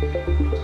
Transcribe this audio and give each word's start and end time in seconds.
thank 0.00 0.40
you 0.40 0.55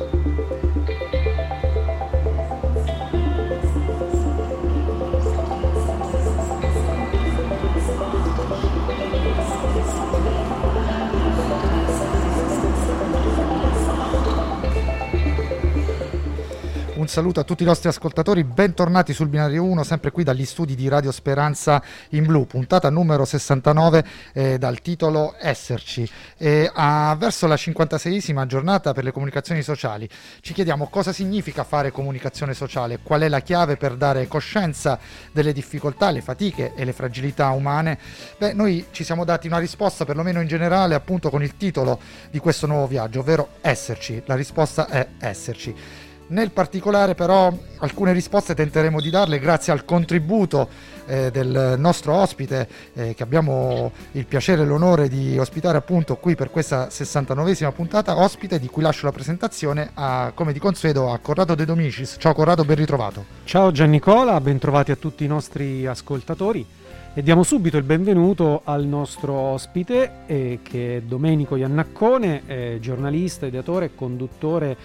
saluto 17.09 17.41
a 17.41 17.45
tutti 17.45 17.62
i 17.62 17.66
nostri 17.66 17.89
ascoltatori, 17.89 18.45
bentornati 18.45 19.12
sul 19.12 19.29
binario 19.29 19.64
1, 19.64 19.82
sempre 19.82 20.11
qui 20.11 20.25
dagli 20.25 20.45
studi 20.45 20.75
di 20.75 20.89
Radio 20.89 21.11
Speranza 21.11 21.82
in 22.11 22.27
Blu, 22.27 22.46
puntata 22.46 22.91
numero 22.91 23.25
69 23.25 24.05
eh, 24.32 24.59
dal 24.59 24.80
titolo 24.80 25.34
Esserci. 25.38 26.09
E, 26.37 26.70
a, 26.73 27.16
verso 27.19 27.46
la 27.46 27.55
56esima 27.55 28.47
giornata 28.47 28.92
per 28.92 29.05
le 29.05 29.11
comunicazioni 29.11 29.62
sociali 29.62 30.09
ci 30.41 30.52
chiediamo 30.52 30.88
cosa 30.88 31.12
significa 31.12 31.65
fare 31.65 31.91
comunicazione 31.91 32.52
sociale, 32.52 32.98
qual 33.03 33.23
è 33.23 33.28
la 33.28 33.41
chiave 33.41 33.77
per 33.77 33.95
dare 33.97 34.28
coscienza 34.28 34.98
delle 35.33 35.53
difficoltà, 35.53 36.11
le 36.11 36.20
fatiche 36.20 36.75
e 36.75 36.84
le 36.84 36.92
fragilità 36.92 37.48
umane. 37.50 37.98
Beh, 38.39 38.53
noi 38.53 38.87
ci 38.91 39.03
siamo 39.03 39.25
dati 39.25 39.47
una 39.47 39.59
risposta, 39.59 40.05
perlomeno 40.05 40.41
in 40.41 40.47
generale, 40.47 40.95
appunto 40.95 41.30
con 41.30 41.42
il 41.42 41.56
titolo 41.56 41.98
di 42.30 42.39
questo 42.39 42.66
nuovo 42.66 42.87
viaggio, 42.87 43.20
ovvero 43.20 43.48
Esserci. 43.61 44.23
La 44.27 44.37
risposta 44.37 44.89
è 44.89 45.06
Esserci. 45.19 46.11
Nel 46.32 46.50
particolare 46.50 47.14
però 47.14 47.52
alcune 47.80 48.14
risposte 48.14 48.54
tenteremo 48.54 49.02
di 49.02 49.10
darle 49.10 49.38
grazie 49.38 49.70
al 49.70 49.84
contributo 49.84 50.66
eh, 51.05 51.30
del 51.30 51.74
nostro 51.77 52.14
ospite 52.14 52.66
eh, 52.95 53.14
che 53.14 53.22
abbiamo 53.22 53.92
il 54.12 54.24
piacere 54.24 54.62
e 54.62 54.64
l'onore 54.64 55.08
di 55.10 55.36
ospitare 55.38 55.77
appunto 55.77 56.16
qui 56.16 56.34
per 56.34 56.48
questa 56.48 56.86
69esima 56.86 57.70
puntata, 57.72 58.18
ospite 58.18 58.58
di 58.58 58.68
cui 58.68 58.80
lascio 58.80 59.05
la 59.05 59.12
presentazione 59.12 59.91
a, 59.92 60.33
come 60.34 60.55
di 60.55 60.58
consueto 60.58 61.12
a 61.12 61.19
Corrado 61.19 61.55
De 61.55 61.66
Domicis. 61.66 62.16
Ciao 62.19 62.33
Corrado, 62.33 62.64
ben 62.64 62.77
ritrovato. 62.77 63.27
Ciao 63.44 63.70
Giannicola, 63.70 64.41
ben 64.41 64.56
trovati 64.58 64.91
a 64.91 64.96
tutti 64.96 65.24
i 65.24 65.28
nostri 65.28 65.86
ascoltatori. 65.86 66.64
E 67.12 67.22
diamo 67.22 67.42
subito 67.42 67.77
il 67.77 67.83
benvenuto 67.83 68.62
al 68.64 68.86
nostro 68.86 69.34
ospite 69.34 70.11
eh, 70.24 70.61
che 70.62 70.96
è 70.96 71.00
Domenico 71.02 71.56
Iannaccone, 71.56 72.42
eh, 72.46 72.78
giornalista, 72.80 73.44
ideatore 73.44 73.84
e 73.84 73.94
conduttore 73.94 74.77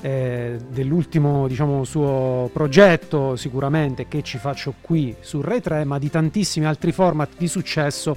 eh, 0.00 0.58
dell'ultimo 0.68 1.46
diciamo, 1.48 1.84
suo 1.84 2.50
progetto 2.52 3.36
sicuramente 3.36 4.06
che 4.08 4.22
ci 4.22 4.38
faccio 4.38 4.74
qui 4.80 5.14
su 5.20 5.40
Rai 5.40 5.60
3, 5.60 5.84
ma 5.84 5.98
di 5.98 6.10
tantissimi 6.10 6.66
altri 6.66 6.92
format 6.92 7.30
di 7.36 7.48
successo 7.48 8.16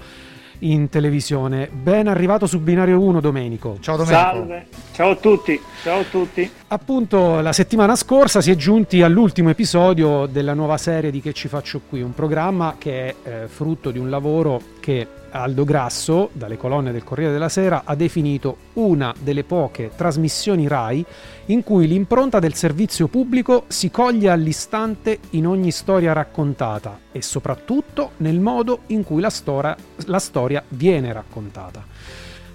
in 0.60 0.90
televisione. 0.90 1.70
Ben 1.72 2.08
arrivato 2.08 2.48
su 2.48 2.60
Binario 2.60 3.00
1 3.00 3.20
Domenico. 3.20 3.78
Ciao 3.80 3.98
Domenico. 3.98 4.22
Salve, 4.22 4.68
ciao 4.94 5.12
a 5.12 5.16
tutti. 5.16 5.62
Ciao 5.84 6.00
a 6.00 6.04
tutti. 6.04 6.52
Appunto 6.70 7.40
la 7.40 7.54
settimana 7.54 7.96
scorsa 7.96 8.42
si 8.42 8.52
è 8.52 8.56
giunti 8.56 9.02
all'ultimo 9.02 9.50
episodio 9.50 10.26
della 10.26 10.54
nuova 10.54 10.76
serie 10.78 11.12
di 11.12 11.22
Che 11.22 11.32
ci 11.32 11.48
faccio 11.48 11.80
qui, 11.88 12.02
un 12.02 12.14
programma 12.14 12.76
che 12.78 13.08
è 13.08 13.16
eh, 13.24 13.48
frutto 13.48 13.90
di 13.90 13.98
un 13.98 14.10
lavoro 14.10 14.62
che 14.82 15.08
Aldo 15.30 15.64
Grasso, 15.64 16.30
dalle 16.34 16.58
colonne 16.58 16.92
del 16.92 17.06
Corriere 17.06 17.32
della 17.32 17.48
Sera, 17.48 17.84
ha 17.86 17.96
definito 17.96 18.58
una 18.74 19.14
delle 19.18 19.46
poche 19.46 19.92
trasmissioni 19.96 20.68
RAI 20.68 21.06
in 21.46 21.64
cui 21.64 21.88
l'impronta 21.88 22.40
del 22.40 22.54
servizio 22.54 23.08
pubblico 23.08 23.64
si 23.68 23.90
coglie 23.90 24.30
all'istante 24.30 25.20
in 25.32 25.48
ogni 25.48 25.72
storia 25.72 26.12
raccontata 26.12 27.00
e 27.14 27.22
soprattutto 27.22 28.12
nel 28.18 28.42
modo 28.42 28.80
in 28.88 29.06
cui 29.06 29.22
la 29.22 29.30
storia, 29.30 29.74
la 30.06 30.20
storia 30.20 30.62
viene 30.68 31.14
raccontata. 31.14 31.86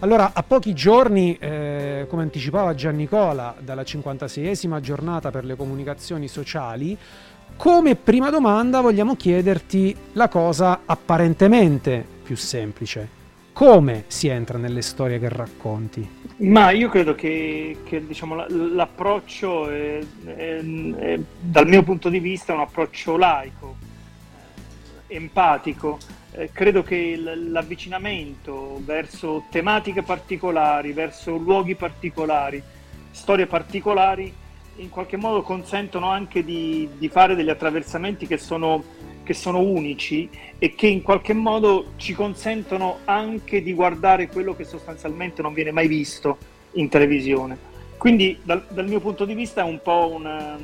Allora, 0.02 0.32
a 0.34 0.42
pochi 0.42 0.74
giorni, 0.74 1.36
eh, 1.38 2.06
come 2.08 2.22
anticipava 2.22 2.74
Giannicola, 2.74 3.54
dalla 3.60 3.82
56esima 3.82 4.80
giornata 4.80 5.30
per 5.30 5.44
le 5.44 5.54
comunicazioni 5.54 6.26
sociali, 6.26 6.98
come 7.56 7.94
prima 7.94 8.28
domanda 8.28 8.80
vogliamo 8.80 9.14
chiederti 9.14 9.94
la 10.14 10.26
cosa 10.26 10.80
apparentemente 10.86 12.04
più 12.24 12.36
semplice. 12.36 13.20
Come 13.52 14.04
si 14.08 14.26
entra 14.26 14.58
nelle 14.58 14.82
storie 14.82 15.20
che 15.20 15.28
racconti? 15.28 16.08
Ma 16.38 16.72
io 16.72 16.88
credo 16.88 17.14
che, 17.14 17.76
che 17.84 18.04
diciamo, 18.04 18.44
l'approccio, 18.48 19.68
è, 19.68 20.00
è, 20.24 20.64
è, 20.96 21.20
dal 21.38 21.68
mio 21.68 21.84
punto 21.84 22.08
di 22.08 22.18
vista, 22.18 22.52
è 22.52 22.56
un 22.56 22.62
approccio 22.62 23.16
laico, 23.16 23.76
empatico. 25.14 25.98
Eh, 26.32 26.50
credo 26.52 26.82
che 26.82 27.16
l'avvicinamento 27.16 28.80
verso 28.84 29.44
tematiche 29.50 30.02
particolari, 30.02 30.92
verso 30.92 31.36
luoghi 31.36 31.74
particolari, 31.74 32.62
storie 33.10 33.46
particolari, 33.46 34.32
in 34.76 34.88
qualche 34.88 35.16
modo 35.16 35.42
consentono 35.42 36.08
anche 36.08 36.42
di, 36.44 36.88
di 36.96 37.08
fare 37.08 37.34
degli 37.34 37.50
attraversamenti 37.50 38.26
che 38.26 38.38
sono 38.38 39.10
che 39.22 39.34
sono 39.34 39.60
unici 39.60 40.28
e 40.58 40.74
che 40.74 40.86
in 40.86 41.02
qualche 41.02 41.32
modo 41.32 41.92
ci 41.96 42.12
consentono 42.12 42.98
anche 43.04 43.62
di 43.62 43.72
guardare 43.72 44.28
quello 44.28 44.54
che 44.54 44.64
sostanzialmente 44.64 45.42
non 45.42 45.52
viene 45.52 45.70
mai 45.70 45.86
visto 45.86 46.38
in 46.72 46.88
televisione. 46.88 47.56
Quindi 47.98 48.38
dal, 48.42 48.64
dal 48.68 48.88
mio 48.88 49.00
punto 49.00 49.24
di 49.24 49.34
vista 49.34 49.60
è 49.60 49.64
un 49.64 49.80
po' 49.80 50.10
una, 50.12 50.58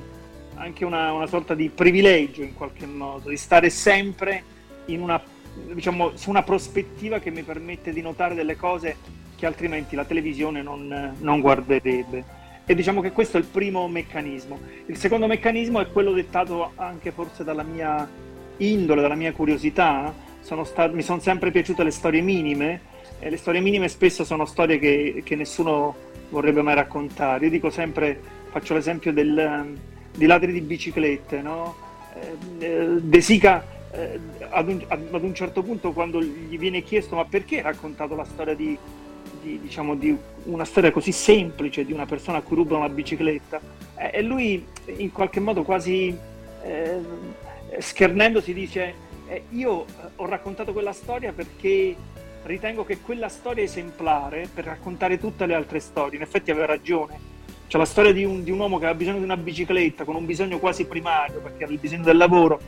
anche 0.58 0.84
una, 0.84 1.12
una, 1.12 1.26
sorta 1.26 1.54
di 1.54 1.68
privilegio 1.68 2.42
in 2.42 2.54
qualche 2.54 2.86
modo, 2.86 3.30
di 3.30 3.36
stare 3.36 3.70
sempre 3.70 4.42
una, 4.86 5.20
diciamo, 5.72 6.16
su 6.16 6.30
una 6.30 6.42
prospettiva 6.42 7.18
che 7.18 7.30
mi 7.30 7.42
permette 7.42 7.92
di 7.92 8.00
notare 8.00 8.34
delle 8.34 8.56
cose 8.56 8.96
che 9.36 9.46
altrimenti 9.46 9.94
la 9.94 10.04
televisione 10.04 10.62
non, 10.62 11.14
non 11.18 11.40
guarderebbe. 11.40 12.36
E 12.66 12.74
diciamo 12.74 13.00
che 13.00 13.12
questo 13.12 13.38
è 13.38 13.40
il 13.40 13.46
primo 13.46 13.88
meccanismo. 13.88 14.58
Il 14.86 14.96
secondo 14.96 15.26
meccanismo 15.26 15.80
è 15.80 15.90
quello 15.90 16.12
dettato 16.12 16.72
anche 16.74 17.12
forse 17.12 17.44
dalla 17.44 17.62
mia 17.62 18.06
indole, 18.58 19.00
dalla 19.00 19.14
mia 19.14 19.32
curiosità, 19.32 20.12
sono 20.40 20.64
stat- 20.64 20.92
mi 20.92 21.02
sono 21.02 21.20
sempre 21.20 21.50
piaciute 21.50 21.84
le 21.84 21.90
storie 21.90 22.20
minime 22.20 22.80
e 23.20 23.30
le 23.30 23.36
storie 23.36 23.60
minime 23.60 23.88
spesso 23.88 24.24
sono 24.24 24.44
storie 24.44 24.78
che, 24.78 25.22
che 25.24 25.36
nessuno 25.36 25.94
vorrebbe 26.30 26.62
mai 26.62 26.74
raccontare. 26.74 27.44
Io 27.44 27.50
dico 27.50 27.70
sempre, 27.70 28.20
faccio 28.50 28.74
l'esempio 28.74 29.12
del, 29.12 29.76
di 30.14 30.26
ladri 30.26 30.52
di 30.52 30.60
biciclette, 30.60 31.40
no? 31.40 31.74
eh, 32.14 32.64
eh 32.64 32.86
De 33.00 33.20
Sica 33.20 33.64
eh, 33.92 34.18
ad, 34.50 34.68
un, 34.68 34.84
ad, 34.88 35.22
un, 35.22 35.34
certo 35.34 35.62
punto 35.62 35.92
quando 35.92 36.22
gli 36.22 36.58
viene 36.58 36.82
chiesto 36.82 37.16
ma 37.16 37.24
perché 37.24 37.56
hai 37.56 37.62
raccontato 37.62 38.14
la 38.14 38.24
storia 38.24 38.54
di, 38.54 38.76
di, 39.40 39.60
diciamo, 39.60 39.94
di 39.94 40.16
una 40.44 40.64
storia 40.64 40.90
così 40.90 41.12
semplice 41.12 41.84
di 41.84 41.92
una 41.92 42.06
persona 42.06 42.38
a 42.38 42.42
cui 42.42 42.56
ruba 42.56 42.76
una 42.76 42.88
bicicletta 42.88 43.60
e 43.96 44.22
lui 44.22 44.64
in 44.96 45.10
qualche 45.10 45.40
modo 45.40 45.62
quasi 45.62 46.16
eh, 46.62 46.98
schernendo 47.78 48.40
si 48.40 48.52
dice 48.52 49.06
io 49.50 49.84
ho 50.16 50.26
raccontato 50.26 50.72
quella 50.72 50.92
storia 50.92 51.32
perché 51.32 51.96
ritengo 52.44 52.84
che 52.84 52.98
quella 53.00 53.28
storia 53.28 53.62
esemplare 53.62 54.48
per 54.52 54.64
raccontare 54.64 55.18
tutte 55.18 55.46
le 55.46 55.54
altre 55.54 55.80
storie. 55.80 56.16
In 56.16 56.22
effetti 56.22 56.50
aveva 56.50 56.66
ragione. 56.66 57.27
C'è 57.68 57.76
la 57.76 57.84
storia 57.84 58.12
di 58.12 58.24
un, 58.24 58.42
di 58.42 58.50
un 58.50 58.58
uomo 58.58 58.78
che 58.78 58.84
aveva 58.84 58.98
bisogno 58.98 59.18
di 59.18 59.24
una 59.24 59.36
bicicletta 59.36 60.04
con 60.04 60.16
un 60.16 60.24
bisogno 60.24 60.58
quasi 60.58 60.86
primario 60.86 61.40
perché 61.40 61.64
aveva 61.64 61.72
il 61.72 61.78
bisogno 61.78 62.02
del 62.02 62.16
lavoro 62.16 62.58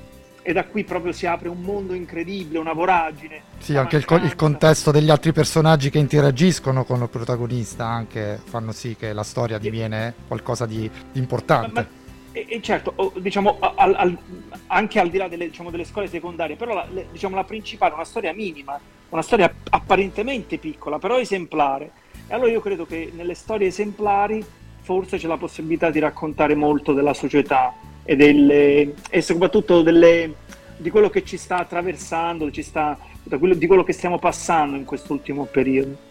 e 0.43 0.53
da 0.53 0.65
qui 0.65 0.84
proprio 0.84 1.12
si 1.12 1.27
apre 1.27 1.49
un 1.49 1.61
mondo 1.61 1.94
incredibile, 1.94 2.59
una 2.59 2.75
voragine. 2.75 3.43
Sì, 3.59 3.77
anche 3.77 3.97
il, 3.97 4.05
il, 4.22 4.37
contesto 4.37 4.91
degli 4.91 5.09
altri 5.09 5.33
personaggi 5.33 5.88
che 5.88 5.99
interagiscono 5.99 6.84
con 6.84 7.00
il 7.00 7.09
protagonista 7.09 7.87
anche 7.87 8.38
fanno 8.44 8.72
sì 8.72 8.94
che 8.94 9.15
la 9.15 9.22
storia 9.22 9.56
diviene 9.56 10.15
qualcosa 10.27 10.66
di, 10.66 10.91
di 11.12 11.19
importante. 11.19 11.72
Ma, 11.72 11.81
ma, 11.81 11.99
e, 12.32 12.47
e 12.47 12.61
certo, 12.61 13.12
diciamo, 13.17 13.59
al, 13.59 13.94
al, 13.94 14.19
anche 14.67 15.00
al 15.00 15.09
di 15.09 15.17
là 15.17 15.28
delle, 15.28 15.47
diciamo, 15.47 15.71
delle 15.71 15.84
scuole 15.84 16.09
secondarie, 16.09 16.56
però 16.56 16.75
la, 16.75 16.87
le, 16.91 17.06
diciamo, 17.11 17.34
la 17.34 17.44
principale 17.44 17.93
è 17.93 17.94
una 17.94 18.05
storia 18.05 18.34
minima, 18.34 18.78
una 19.09 19.22
storia 19.22 19.50
apparentemente 19.71 20.59
piccola, 20.59 20.99
però 20.99 21.19
esemplare. 21.19 21.91
E 22.29 22.35
allora 22.35 22.50
io 22.50 22.61
credo 22.61 22.87
che 22.87 23.11
nelle 23.14 23.35
storie 23.35 23.69
esemplari 23.69 24.44
forse 24.81 25.19
c'è 25.19 25.27
la 25.27 25.37
possibilità 25.37 25.91
di 25.91 25.99
raccontare 25.99 26.55
molto 26.55 26.93
della 26.93 27.15
società 27.15 27.73
e, 28.03 28.17
delle, 28.17 28.94
e 29.09 29.21
soprattutto 29.21 29.82
delle, 29.82 30.35
di 30.77 30.91
quello 30.91 31.11
che 31.11 31.25
ci 31.25 31.37
sta 31.37 31.59
attraversando, 31.59 32.50
ci 32.50 32.62
sta, 32.62 32.99
di 33.23 33.67
quello 33.67 33.85
che 33.85 33.93
stiamo 33.93 34.19
passando 34.19 34.77
in 34.77 34.85
quest'ultimo 34.85 35.44
periodo. 35.44 36.09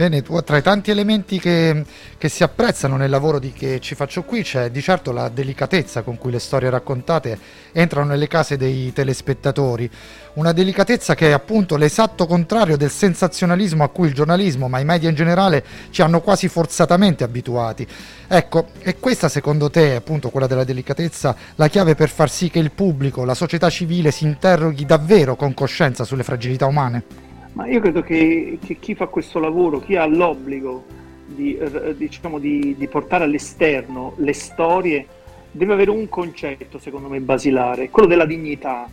Bene, 0.00 0.22
tra 0.22 0.56
i 0.56 0.62
tanti 0.62 0.90
elementi 0.90 1.38
che, 1.38 1.84
che, 2.16 2.30
si 2.30 2.42
apprezzano 2.42 2.96
nel 2.96 3.10
lavoro 3.10 3.38
di 3.38 3.52
che 3.52 3.80
ci 3.80 3.94
faccio 3.94 4.22
qui 4.22 4.42
c'è 4.42 4.70
di 4.70 4.80
certo 4.80 5.12
la 5.12 5.28
delicatezza 5.28 6.00
con 6.00 6.16
cui 6.16 6.30
le 6.30 6.38
storie 6.38 6.70
raccontate 6.70 7.38
entrano 7.72 8.06
nelle 8.06 8.26
case 8.26 8.56
dei 8.56 8.94
telespettatori, 8.94 9.90
una 10.36 10.52
delicatezza 10.52 11.14
che 11.14 11.28
è 11.28 11.32
appunto 11.32 11.76
l'esatto 11.76 12.24
contrario 12.24 12.78
del 12.78 12.90
sensazionalismo 12.90 13.84
a 13.84 13.90
cui 13.90 14.06
il 14.06 14.14
giornalismo, 14.14 14.70
ma 14.70 14.78
i 14.78 14.86
media 14.86 15.10
in 15.10 15.14
generale, 15.14 15.62
ci 15.90 16.00
hanno 16.00 16.22
quasi 16.22 16.48
forzatamente 16.48 17.22
abituati. 17.22 17.86
Ecco, 18.26 18.68
e 18.78 18.96
questa 18.98 19.28
secondo 19.28 19.68
te, 19.68 19.96
appunto 19.96 20.30
quella 20.30 20.46
della 20.46 20.64
delicatezza, 20.64 21.36
la 21.56 21.68
chiave 21.68 21.94
per 21.94 22.08
far 22.08 22.30
sì 22.30 22.48
che 22.48 22.58
il 22.58 22.70
pubblico, 22.70 23.26
la 23.26 23.34
società 23.34 23.68
civile 23.68 24.12
si 24.12 24.24
interroghi 24.24 24.86
davvero 24.86 25.36
con 25.36 25.52
coscienza 25.52 26.04
sulle 26.04 26.22
fragilità 26.22 26.64
umane? 26.64 27.29
Ma 27.52 27.66
io 27.66 27.80
credo 27.80 28.00
che, 28.02 28.58
che 28.64 28.78
chi 28.78 28.94
fa 28.94 29.06
questo 29.06 29.38
lavoro, 29.38 29.80
chi 29.80 29.96
ha 29.96 30.06
l'obbligo 30.06 30.84
di, 31.26 31.56
eh, 31.56 31.96
diciamo, 31.96 32.38
di, 32.38 32.76
di 32.76 32.86
portare 32.86 33.24
all'esterno 33.24 34.14
le 34.16 34.32
storie, 34.32 35.06
deve 35.50 35.72
avere 35.72 35.90
un 35.90 36.08
concetto, 36.08 36.78
secondo 36.78 37.08
me, 37.08 37.20
basilare, 37.20 37.90
quello 37.90 38.08
della 38.08 38.26
dignità, 38.26 38.88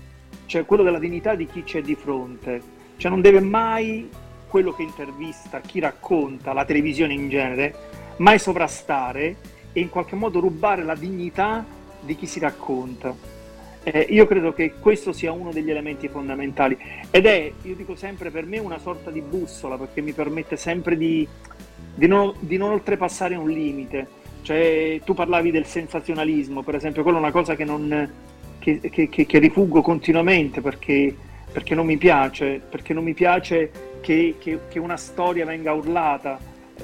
cioè 0.48 0.66
quello 0.66 0.84
della 0.84 1.00
dignità 1.00 1.36
di 1.36 1.46
chi 1.46 1.64
c'è 1.64 1.82
di 1.82 1.96
fronte. 1.96 2.76
Cioè 2.98 3.12
non 3.12 3.22
deve 3.22 3.42
mai 3.42 4.10
quello 4.48 4.74
che 4.74 4.82
intervista, 4.82 5.60
chi 5.60 5.80
racconta, 5.80 6.54
la 6.54 6.66
televisione 6.66 7.14
in 7.14 7.30
genere, 7.30 7.76
mai 8.18 8.40
sovrastare 8.40 9.36
e 9.72 9.80
in 9.80 9.90
qualche 9.90 10.16
modo 10.16 10.40
rubare 10.40 10.84
la 10.84 10.96
dignità 10.96 11.64
di 12.02 12.16
chi 12.16 12.26
si 12.26 12.40
racconta. 12.40 13.16
Eh, 13.90 14.06
io 14.10 14.28
credo 14.28 14.52
che 14.52 14.74
questo 14.82 15.14
sia 15.14 15.32
uno 15.32 15.50
degli 15.54 15.70
elementi 15.70 16.10
fondamentali 16.10 16.78
ed 17.10 17.26
è, 17.26 17.50
io 17.62 17.74
dico 17.74 17.96
sempre, 17.96 18.32
per 18.32 18.46
me 18.46 18.60
una 18.60 18.80
sorta 18.80 19.12
di 19.12 19.22
bussola 19.22 19.78
perché 19.78 20.02
mi 20.02 20.12
permette 20.12 20.58
sempre 20.58 20.98
di, 20.98 21.26
di, 21.96 22.06
non, 22.06 22.34
di 22.40 22.58
non 22.58 22.72
oltrepassare 22.72 23.36
un 23.36 23.50
limite. 23.50 24.06
Cioè, 24.42 25.00
tu 25.06 25.14
parlavi 25.14 25.52
del 25.52 25.66
sensazionalismo, 25.66 26.64
per 26.64 26.76
esempio, 26.76 27.02
quella 27.02 27.18
è 27.20 27.22
una 27.22 27.32
cosa 27.32 27.56
che, 27.56 27.64
non, 27.64 28.12
che, 28.60 28.82
che, 28.82 29.08
che 29.08 29.40
rifuggo 29.40 29.82
continuamente 29.82 30.60
perché, 30.60 31.16
perché, 31.50 31.74
non 31.74 31.86
mi 31.86 31.96
piace, 31.96 32.60
perché 32.70 32.94
non 32.94 33.06
mi 33.06 33.14
piace 33.14 33.72
che, 34.02 34.36
una 34.74 34.98
storia 34.98 35.46
venga 35.46 35.72
urlata, 35.72 36.38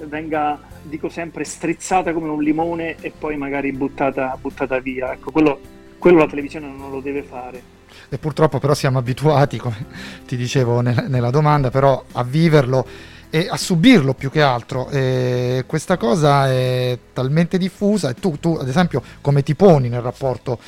venga, 0.05 0.57
dico 0.83 1.09
sempre, 1.09 1.43
strizzata 1.43 2.13
come 2.13 2.29
un 2.29 2.41
limone 2.41 2.95
e 3.01 3.11
poi 3.11 3.35
magari 3.35 3.73
buttata, 3.73 4.37
buttata 4.39 4.79
via. 4.79 5.11
Ecco, 5.11 5.31
quello, 5.31 5.81
quello 6.03 6.17
la 6.17 6.27
televisione 6.27 6.67
non 6.67 6.91
lo 6.91 6.99
deve 6.99 7.23
fare. 7.23 7.61
E 8.09 8.17
purtroppo 8.17 8.59
però 8.59 8.73
siamo 8.73 8.97
abituati, 8.97 9.57
come 9.57 9.85
ti 10.27 10.35
dicevo 10.35 10.81
nella 10.81 11.29
domanda, 11.29 11.71
però 11.71 12.03
a 12.11 12.23
viverlo 12.25 12.85
e 13.29 13.47
a 13.49 13.55
subirlo 13.55 14.13
più 14.13 14.29
che 14.29 14.41
altro. 14.41 14.89
E 14.89 15.63
questa 15.65 15.95
cosa 15.95 16.51
è 16.51 16.99
talmente 17.13 17.57
diffusa 17.57 18.09
e 18.09 18.15
tu, 18.15 18.37
tu, 18.37 18.57
ad 18.59 18.67
esempio, 18.67 19.01
come 19.21 19.43
ti 19.43 19.55
poni 19.55 19.87
nel 19.87 20.01
rapporto 20.01 20.59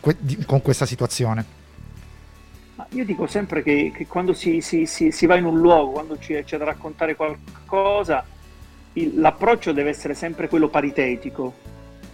que- 0.00 0.16
di- 0.20 0.44
con 0.46 0.62
questa 0.62 0.86
situazione? 0.86 1.58
io 2.92 3.04
dico 3.04 3.26
sempre 3.26 3.62
che, 3.62 3.92
che 3.94 4.06
quando 4.06 4.32
si, 4.32 4.62
si, 4.62 4.86
si, 4.86 5.12
si, 5.12 5.26
va 5.26 5.36
in 5.36 5.44
un 5.44 5.58
luogo, 5.58 5.92
quando 5.92 6.16
c'è, 6.16 6.44
c'è 6.44 6.56
da 6.56 6.64
raccontare 6.64 7.14
qualcosa, 7.14 8.24
il, 8.94 9.20
l'approccio 9.20 9.72
deve 9.72 9.90
essere 9.90 10.14
sempre 10.14 10.48
quello 10.48 10.68
paritetico. 10.68 11.54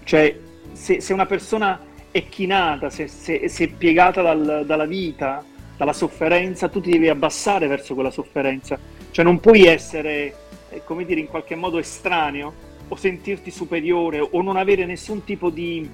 Cioè, 0.02 0.36
se, 0.72 1.00
se 1.00 1.12
una 1.12 1.24
persona 1.24 1.80
è 2.16 2.28
chinata, 2.28 2.90
se, 2.90 3.08
se, 3.08 3.48
se 3.48 3.64
è 3.64 3.68
piegata 3.68 4.22
dal, 4.22 4.64
dalla 4.66 4.86
vita, 4.86 5.44
dalla 5.76 5.92
sofferenza, 5.92 6.68
tu 6.68 6.80
ti 6.80 6.90
devi 6.90 7.08
abbassare 7.08 7.66
verso 7.66 7.94
quella 7.94 8.10
sofferenza 8.10 8.78
cioè 9.16 9.24
non 9.24 9.40
puoi 9.40 9.64
essere, 9.64 10.34
eh, 10.68 10.82
come 10.84 11.06
dire, 11.06 11.20
in 11.20 11.26
qualche 11.26 11.54
modo 11.54 11.78
estraneo 11.78 12.52
o 12.88 12.96
sentirti 12.96 13.50
superiore 13.50 14.20
o 14.20 14.42
non 14.42 14.58
avere 14.58 14.84
nessun 14.84 15.24
tipo 15.24 15.48
di, 15.48 15.88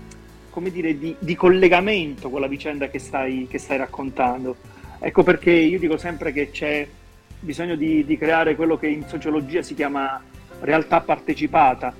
come 0.50 0.72
dire, 0.72 0.98
di, 0.98 1.14
di 1.20 1.36
collegamento 1.36 2.30
con 2.30 2.40
la 2.40 2.48
vicenda 2.48 2.88
che 2.88 2.98
stai, 2.98 3.46
che 3.48 3.58
stai, 3.58 3.76
raccontando. 3.76 4.56
Ecco 4.98 5.22
perché 5.22 5.52
io 5.52 5.78
dico 5.78 5.96
sempre 5.98 6.32
che 6.32 6.50
c'è 6.50 6.84
bisogno 7.38 7.76
di, 7.76 8.04
di 8.04 8.18
creare 8.18 8.56
quello 8.56 8.76
che 8.76 8.88
in 8.88 9.06
sociologia 9.06 9.62
si 9.62 9.74
chiama 9.74 10.20
realtà 10.58 11.00
partecipata, 11.00 11.94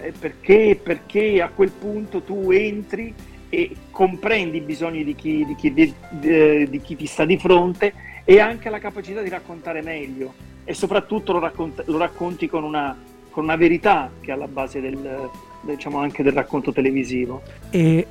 eh, 0.00 0.12
perché, 0.18 0.80
perché 0.82 1.42
a 1.42 1.50
quel 1.54 1.70
punto 1.70 2.22
tu 2.22 2.50
entri 2.50 3.12
e 3.48 3.74
comprendi 3.90 4.58
i 4.58 4.60
bisogni 4.60 5.04
di 5.04 5.14
chi, 5.14 5.44
di 5.44 5.54
chi, 5.54 5.72
di, 5.72 6.68
di 6.68 6.80
chi, 6.80 6.96
ti 6.96 7.06
sta 7.06 7.24
di 7.24 7.38
fronte 7.38 7.92
e 8.24 8.40
anche 8.40 8.70
la 8.70 8.78
capacità 8.78 9.22
di 9.22 9.28
raccontare 9.28 9.82
meglio 9.82 10.34
e 10.64 10.74
soprattutto 10.74 11.32
lo, 11.32 11.38
raccont- 11.38 11.84
lo 11.86 11.96
racconti 11.96 12.48
con 12.48 12.64
una, 12.64 12.96
con 13.30 13.44
una, 13.44 13.56
verità 13.56 14.10
che 14.20 14.30
è 14.30 14.34
alla 14.34 14.48
base 14.48 14.80
del, 14.80 15.30
diciamo, 15.60 15.98
anche 15.98 16.22
del 16.22 16.32
racconto 16.32 16.72
televisivo. 16.72 17.42
E 17.70 18.06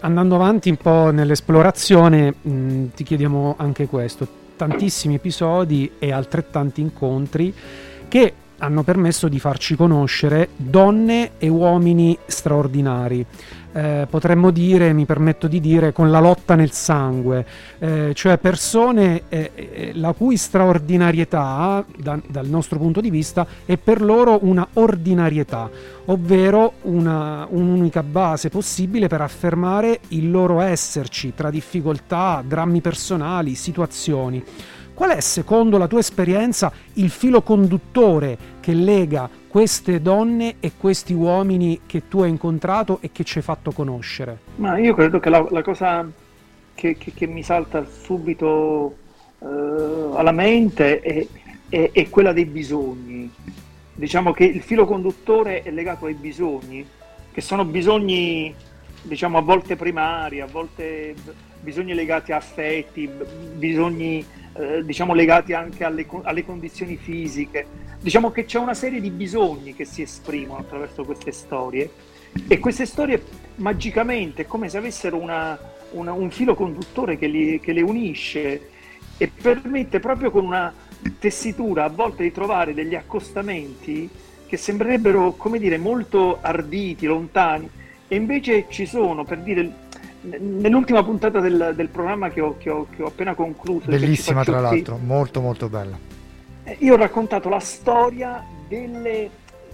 andando 0.00 0.34
avanti 0.34 0.70
un 0.70 0.76
po' 0.76 1.10
nell'esplorazione, 1.10 2.34
mh, 2.40 2.86
ti 2.94 3.04
chiediamo 3.04 3.54
anche 3.56 3.86
questo, 3.86 4.26
tantissimi 4.56 5.14
episodi 5.14 5.92
e 5.98 6.12
altrettanti 6.12 6.80
incontri 6.80 7.52
che 8.08 8.32
hanno 8.58 8.82
permesso 8.82 9.28
di 9.28 9.38
farci 9.38 9.76
conoscere 9.76 10.50
donne 10.56 11.32
e 11.38 11.48
uomini 11.48 12.16
straordinari 12.26 13.26
eh, 13.74 14.06
potremmo 14.08 14.52
dire, 14.52 14.92
mi 14.92 15.04
permetto 15.04 15.48
di 15.48 15.60
dire, 15.60 15.92
con 15.92 16.10
la 16.10 16.20
lotta 16.20 16.54
nel 16.54 16.70
sangue, 16.70 17.44
eh, 17.80 18.12
cioè 18.14 18.38
persone 18.38 19.22
eh, 19.28 19.50
eh, 19.54 19.90
la 19.94 20.12
cui 20.12 20.36
straordinarietà, 20.36 21.84
da, 21.96 22.18
dal 22.24 22.46
nostro 22.46 22.78
punto 22.78 23.00
di 23.00 23.10
vista, 23.10 23.44
è 23.64 23.76
per 23.76 24.00
loro 24.00 24.38
una 24.42 24.66
ordinarietà, 24.74 25.68
ovvero 26.06 26.74
una, 26.82 27.48
un'unica 27.50 28.04
base 28.04 28.48
possibile 28.48 29.08
per 29.08 29.22
affermare 29.22 29.98
il 30.08 30.30
loro 30.30 30.60
esserci 30.60 31.32
tra 31.34 31.50
difficoltà, 31.50 32.44
drammi 32.46 32.80
personali, 32.80 33.56
situazioni. 33.56 34.42
Qual 34.94 35.10
è, 35.10 35.20
secondo 35.20 35.76
la 35.76 35.88
tua 35.88 35.98
esperienza, 35.98 36.72
il 36.94 37.10
filo 37.10 37.42
conduttore 37.42 38.38
che 38.60 38.72
lega 38.72 39.28
queste 39.48 40.00
donne 40.00 40.56
e 40.60 40.70
questi 40.78 41.12
uomini 41.12 41.80
che 41.84 42.06
tu 42.06 42.22
hai 42.22 42.30
incontrato 42.30 42.98
e 43.00 43.10
che 43.10 43.24
ci 43.24 43.38
hai 43.38 43.44
fatto 43.44 43.72
conoscere? 43.72 44.38
Ma 44.56 44.78
io 44.78 44.94
credo 44.94 45.18
che 45.18 45.30
la, 45.30 45.44
la 45.50 45.62
cosa 45.62 46.08
che, 46.74 46.96
che, 46.96 47.12
che, 47.12 47.26
mi 47.26 47.42
salta 47.42 47.84
subito 47.84 48.96
eh, 49.40 49.46
alla 49.46 50.32
mente 50.32 51.00
è, 51.00 51.26
è, 51.68 51.90
è, 51.92 52.08
quella 52.08 52.32
dei 52.32 52.46
bisogni. 52.46 53.28
Diciamo 53.94 54.32
che 54.32 54.44
il 54.44 54.62
filo 54.62 54.86
conduttore 54.86 55.62
è 55.62 55.72
legato 55.72 56.06
ai 56.06 56.14
bisogni, 56.14 56.86
che 57.32 57.40
sono 57.40 57.64
bisogni 57.64 58.54
diciamo 59.02 59.38
a 59.38 59.42
volte 59.42 59.74
primari, 59.74 60.40
a 60.40 60.46
volte 60.46 61.14
bisogni 61.64 61.94
legati 61.94 62.30
a 62.30 62.36
affetti, 62.36 63.10
bisogni 63.56 64.24
eh, 64.52 64.84
diciamo 64.84 65.14
legati 65.14 65.54
anche 65.54 65.82
alle, 65.82 66.06
alle 66.22 66.44
condizioni 66.44 66.96
fisiche. 66.96 67.66
Diciamo 68.00 68.30
che 68.30 68.44
c'è 68.44 68.58
una 68.58 68.74
serie 68.74 69.00
di 69.00 69.10
bisogni 69.10 69.74
che 69.74 69.84
si 69.84 70.02
esprimono 70.02 70.60
attraverso 70.60 71.04
queste 71.04 71.32
storie 71.32 71.90
e 72.46 72.58
queste 72.58 72.84
storie 72.84 73.22
magicamente 73.56 74.42
è 74.42 74.46
come 74.46 74.68
se 74.68 74.76
avessero 74.76 75.16
una, 75.16 75.58
una, 75.92 76.12
un 76.12 76.30
filo 76.30 76.54
conduttore 76.54 77.16
che, 77.16 77.26
li, 77.26 77.58
che 77.60 77.72
le 77.72 77.80
unisce 77.80 78.68
e 79.16 79.28
permette 79.28 80.00
proprio 80.00 80.30
con 80.30 80.44
una 80.44 80.72
tessitura 81.18 81.84
a 81.84 81.88
volte 81.88 82.22
di 82.22 82.32
trovare 82.32 82.74
degli 82.74 82.94
accostamenti 82.94 84.08
che 84.46 84.56
sembrerebbero, 84.56 85.32
come 85.32 85.58
dire, 85.58 85.78
molto 85.78 86.38
arditi, 86.40 87.06
lontani, 87.06 87.68
e 88.06 88.16
invece 88.16 88.66
ci 88.68 88.86
sono, 88.86 89.24
per 89.24 89.38
dire, 89.38 89.83
nell'ultima 90.38 91.02
puntata 91.02 91.40
del, 91.40 91.72
del 91.74 91.88
programma 91.88 92.30
che 92.30 92.40
ho, 92.40 92.56
che, 92.58 92.70
ho, 92.70 92.86
che 92.94 93.02
ho, 93.02 93.06
appena 93.06 93.34
concluso. 93.34 93.88
Bellissima 93.88 94.44
tra 94.44 94.60
l'altro, 94.60 94.98
molto 94.98 95.40
molto 95.40 95.68
bella 95.68 96.14
io 96.78 96.94
ho 96.94 96.96
raccontato 96.96 97.48
la 97.48 97.60
storia 97.60 98.44
delle, 98.66 99.28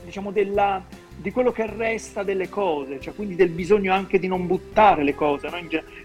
diciamo, 0.05 0.33
della, 0.33 0.83
di 1.17 1.31
quello 1.31 1.53
che 1.53 1.67
resta 1.67 2.23
delle 2.23 2.49
cose, 2.49 3.01
cioè 3.01 3.15
quindi 3.15 3.37
del 3.37 3.51
bisogno 3.51 3.93
anche 3.93 4.19
di 4.19 4.27
non 4.27 4.47
buttare 4.47 5.05
le 5.05 5.15
cose, 5.15 5.49
no? 5.49 5.57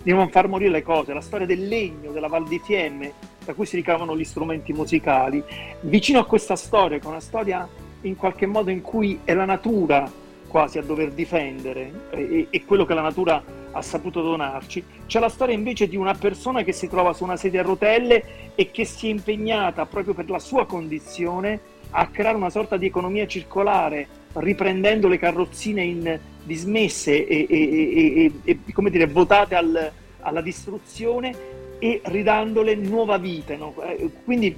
di 0.04 0.12
non 0.12 0.30
far 0.30 0.48
morire 0.48 0.70
le 0.70 0.84
cose, 0.84 1.14
la 1.14 1.22
storia 1.22 1.48
del 1.48 1.68
legno, 1.68 2.12
della 2.12 2.28
Val 2.28 2.48
di 2.48 2.62
Fiemme, 2.64 3.14
da 3.44 3.54
cui 3.54 3.66
si 3.66 3.76
ricavano 3.76 4.16
gli 4.16 4.24
strumenti 4.24 4.74
musicali. 4.74 5.44
Vicino 5.82 6.20
a 6.20 6.26
questa 6.26 6.56
storia, 6.56 7.00
che 7.00 7.06
è 7.06 7.10
una 7.10 7.20
storia 7.20 7.68
in 8.02 8.16
qualche 8.16 8.46
modo 8.46 8.70
in 8.70 8.82
cui 8.82 9.20
è 9.24 9.34
la 9.34 9.46
natura 9.46 10.10
quasi 10.48 10.78
a 10.78 10.84
dover 10.84 11.12
difendere 11.12 12.08
e, 12.12 12.48
e 12.50 12.64
quello 12.64 12.86
che 12.86 12.94
la 12.94 13.02
natura 13.02 13.44
ha 13.76 13.82
saputo 13.82 14.22
donarci. 14.22 14.84
C'è 15.06 15.20
la 15.20 15.30
storia 15.30 15.54
invece 15.54 15.88
di 15.88 15.98
una 15.98 16.14
persona 16.14 16.64
che 16.64 16.72
si 16.72 16.88
trova 16.88 17.14
su 17.14 17.24
una 17.24 17.36
sedia 17.36 17.60
a 17.60 17.64
rotelle 17.64 18.54
e 18.56 18.72
che 18.72 18.86
si 18.86 19.08
è 19.08 19.10
impegnata 19.10 19.86
proprio 19.86 20.14
per 20.14 20.30
la 20.30 20.40
sua 20.40 20.66
condizione 20.66 21.60
a 21.92 22.08
creare 22.08 22.38
una 22.38 22.50
sorta 22.50 22.78
di 22.78 22.86
economia 22.86 23.28
circolare, 23.28 24.08
riprendendo 24.34 25.08
le 25.08 25.20
carrozzine 25.20 25.84
in 25.84 26.20
dismesse 26.44 27.26
e, 27.28 27.46
e, 27.50 28.32
e, 28.44 28.60
e 28.66 28.74
come 28.74 28.90
dire, 28.90 29.08
votate 29.08 29.56
al, 29.56 29.92
alla 30.20 30.42
distruzione 30.42 31.34
e 31.80 32.02
ridandole 32.06 32.76
nuova 32.76 33.18
vita. 33.18 33.56
No? 33.56 33.76
Eh, 33.82 34.10
quindi 34.24 34.56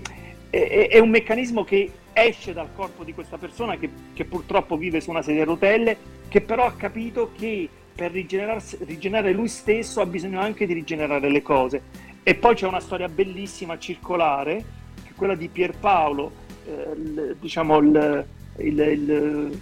è, 0.50 0.90
è, 0.92 1.00
un 1.00 1.10
meccanismo 1.10 1.64
che 1.64 1.92
esce 2.14 2.54
dal 2.54 2.70
corpo 2.76 3.04
di 3.04 3.14
questa 3.14 3.38
persona 3.38 3.78
che, 3.78 3.90
che 4.14 4.26
purtroppo 4.26 4.78
vive 4.78 5.02
su 5.02 5.10
una 5.10 5.24
sedia 5.24 5.42
a 5.42 5.46
rotelle, 5.46 5.98
che 6.28 6.42
però 6.42 6.66
ha 6.66 6.74
capito 6.74 7.32
che 7.36 7.68
per 7.98 8.12
rigenerare 8.12 9.34
lui 9.34 9.48
stesso 9.48 10.01
ha 10.01 10.06
bisogno 10.06 10.39
anche 10.39 10.68
di 10.68 10.74
rigenerare 10.74 11.32
le 11.32 11.42
cose. 11.42 11.82
E 12.22 12.36
poi 12.36 12.54
c'è 12.54 12.68
una 12.68 12.80
storia 12.80 13.10
bellissima, 13.10 13.80
circolare, 13.80 14.63
che 15.04 15.10
è 15.10 15.13
quella 15.16 15.34
di 15.34 15.48
Pierpaolo, 15.48 16.32
eh, 16.68 16.92
il, 16.96 17.38
diciamo 17.39 17.80
il, 17.80 18.25
il, 18.58 19.62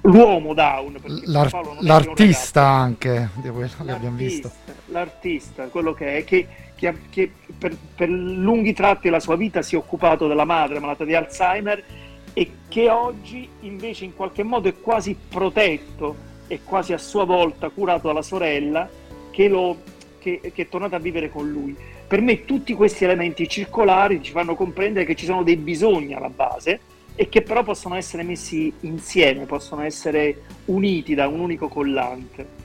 l'uomo 0.00 0.54
down. 0.54 0.98
L'ar- 1.26 1.76
l'artista 1.80 2.62
anche, 2.62 3.28
di 3.34 3.50
quello 3.50 3.68
che 3.84 3.90
abbiamo 3.90 4.16
visto. 4.16 4.50
L'artista, 4.86 5.64
quello 5.66 5.92
che 5.92 6.16
è, 6.16 6.24
che, 6.24 6.46
che, 6.74 6.94
che 7.10 7.30
per, 7.58 7.76
per 7.94 8.08
lunghi 8.08 8.72
tratti 8.72 9.08
della 9.08 9.20
sua 9.20 9.36
vita 9.36 9.60
si 9.60 9.74
è 9.74 9.78
occupato 9.78 10.26
della 10.26 10.46
madre 10.46 10.78
malata 10.78 11.04
di 11.04 11.14
Alzheimer 11.14 11.84
e 12.32 12.50
che 12.66 12.88
oggi 12.88 13.46
invece 13.60 14.06
in 14.06 14.14
qualche 14.14 14.42
modo 14.42 14.68
è 14.68 14.80
quasi 14.80 15.14
protetto 15.28 16.32
e 16.46 16.60
quasi 16.62 16.92
a 16.92 16.98
sua 16.98 17.24
volta 17.24 17.68
curato 17.68 18.06
dalla 18.08 18.22
sorella 18.22 18.88
che, 19.30 19.48
lo, 19.48 19.78
che, 20.18 20.40
che 20.54 20.62
è 20.62 20.68
tornata 20.68 20.96
a 20.96 21.00
vivere 21.00 21.30
con 21.30 21.48
lui. 21.48 21.76
Per 22.06 22.20
me 22.20 22.44
tutti 22.44 22.74
questi 22.74 23.04
elementi 23.04 23.48
circolari 23.48 24.22
ci 24.22 24.32
fanno 24.32 24.54
comprendere 24.54 25.04
che 25.04 25.14
ci 25.14 25.24
sono 25.24 25.42
dei 25.42 25.56
bisogni 25.56 26.14
alla 26.14 26.30
base 26.30 26.80
e 27.16 27.28
che 27.28 27.42
però 27.42 27.62
possono 27.62 27.94
essere 27.94 28.22
messi 28.22 28.72
insieme, 28.80 29.46
possono 29.46 29.82
essere 29.82 30.42
uniti 30.66 31.14
da 31.14 31.28
un 31.28 31.40
unico 31.40 31.68
collante. 31.68 32.62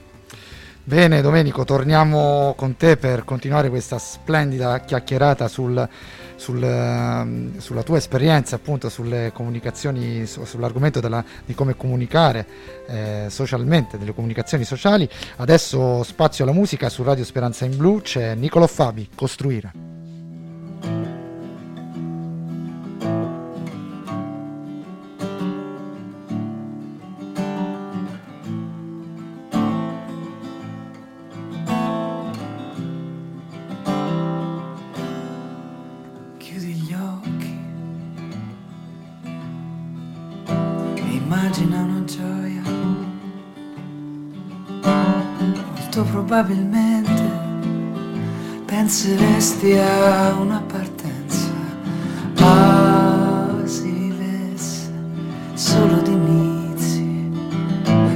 Bene 0.82 1.20
Domenico, 1.20 1.64
torniamo 1.64 2.54
con 2.56 2.76
te 2.76 2.96
per 2.96 3.24
continuare 3.24 3.68
questa 3.68 3.98
splendida 3.98 4.80
chiacchierata 4.80 5.46
sul, 5.46 5.88
sul, 6.40 6.62
ehm, 6.62 7.58
sulla 7.58 7.82
tua 7.82 7.98
esperienza 7.98 8.56
appunto 8.56 8.88
sulle 8.88 9.30
comunicazioni, 9.32 10.24
su, 10.24 10.42
sull'argomento 10.44 10.98
della, 10.98 11.22
di 11.44 11.54
come 11.54 11.76
comunicare 11.76 12.46
eh, 12.88 13.26
socialmente, 13.28 13.98
delle 13.98 14.14
comunicazioni 14.14 14.64
sociali. 14.64 15.08
Adesso 15.36 16.02
spazio 16.02 16.44
alla 16.44 16.54
musica 16.54 16.88
su 16.88 17.02
Radio 17.02 17.24
Speranza 17.24 17.66
in 17.66 17.76
Blu, 17.76 18.00
c'è 18.00 18.34
Nicolo 18.34 18.66
Fabi, 18.66 19.10
Costruire. 19.14 19.99
Probabilmente 46.30 47.28
penseresti 48.64 49.72
a 49.72 50.32
una 50.40 50.62
partenza. 50.64 51.48
Ah, 52.36 53.48
si 53.64 54.14
solo 55.54 56.00
di 56.02 56.12
inizi, 56.12 57.30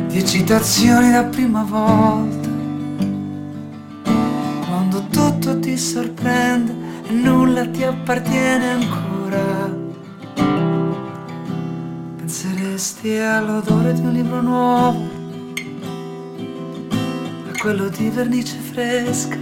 di 0.07 0.19
eccitazioni 0.19 1.11
da 1.11 1.25
prima 1.25 1.65
volta. 1.65 2.49
Quando 4.67 5.07
tutto 5.11 5.59
ti 5.59 5.77
sorprende 5.77 6.73
e 7.09 7.13
nulla 7.13 7.67
ti 7.67 7.83
appartiene 7.83 8.71
ancora. 8.71 9.84
Penseresti 12.85 13.17
all'odore 13.17 13.95
di 13.95 14.01
un 14.01 14.13
libro 14.13 14.43
nuovo 14.43 15.09
quello 17.59 17.89
di 17.89 18.11
vernice 18.11 18.59
fresca. 18.59 19.37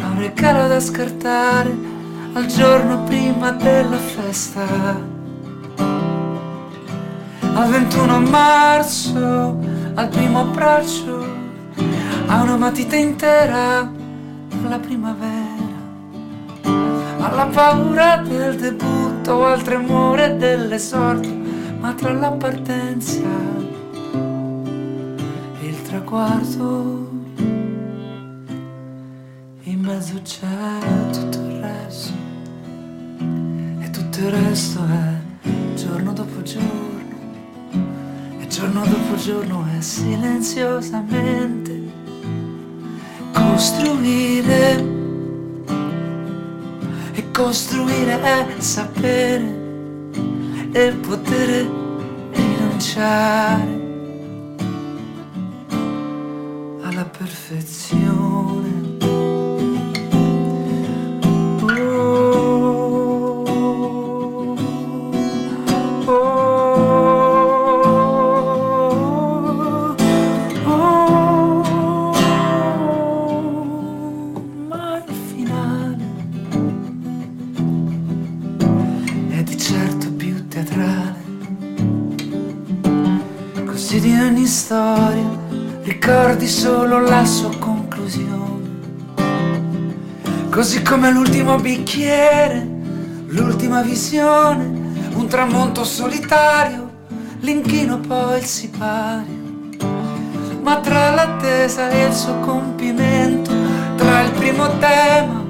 Ha 0.00 0.06
un 0.08 0.18
regalo 0.18 0.66
da 0.66 0.80
scartare 0.80 1.72
al 2.32 2.46
giorno 2.46 3.04
prima 3.04 3.52
della 3.52 3.98
festa. 3.98 4.66
Al 7.54 7.70
21 7.70 8.20
marzo, 8.22 9.58
al 9.94 10.08
primo 10.08 10.40
abbraccio, 10.40 11.24
ha 12.26 12.42
una 12.42 12.56
matita 12.56 12.96
intera 12.96 13.88
alla 14.64 14.78
primavera. 14.80 15.68
Alla 17.20 17.46
paura 17.46 18.16
del 18.26 18.56
debutto, 18.56 19.19
al 19.44 19.62
tremore 19.62 20.36
dell'esordio, 20.36 21.32
ma 21.78 21.94
tra 21.94 22.12
la 22.12 22.32
partenza 22.32 23.50
traguardo, 25.90 27.10
in 29.62 29.80
mezzo 29.80 30.20
c'è 30.22 30.78
tutto 31.12 31.38
il 31.38 31.60
resto. 31.60 32.12
E 33.80 33.90
tutto 33.90 34.18
il 34.18 34.30
resto 34.30 34.80
è 34.86 35.14
giorno 35.74 36.12
dopo 36.12 36.42
giorno 36.42 37.18
e 38.38 38.46
giorno 38.46 38.84
dopo 38.84 39.16
giorno 39.16 39.64
è 39.76 39.80
silenziosamente 39.80 41.82
costruire 43.32 44.76
e 44.76 44.99
costruire 47.32 48.20
è 48.20 48.60
sapere 48.60 49.58
e 50.72 50.92
poter 50.92 51.70
rinunciare 52.32 53.80
perfezione. 57.20 58.29
Storia 84.70 85.28
ricordi 85.82 86.46
solo 86.46 87.00
la 87.00 87.24
sua 87.24 87.50
conclusione. 87.58 88.68
Così 90.48 90.80
come 90.82 91.10
l'ultimo 91.10 91.56
bicchiere, 91.56 92.68
l'ultima 93.30 93.82
visione, 93.82 94.64
un 95.14 95.26
tramonto 95.26 95.82
solitario, 95.82 96.88
l'inchino 97.40 97.98
poi 97.98 98.38
il 98.38 98.44
sipario. 98.44 99.38
Ma 100.62 100.78
tra 100.78 101.10
l'attesa 101.14 101.90
e 101.90 102.06
il 102.06 102.14
suo 102.14 102.38
compimento, 102.38 103.50
tra 103.96 104.20
il 104.20 104.30
primo 104.30 104.78
tema 104.78 105.44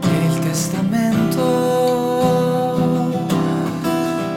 e 0.00 0.26
il 0.28 0.38
testamento, 0.38 1.42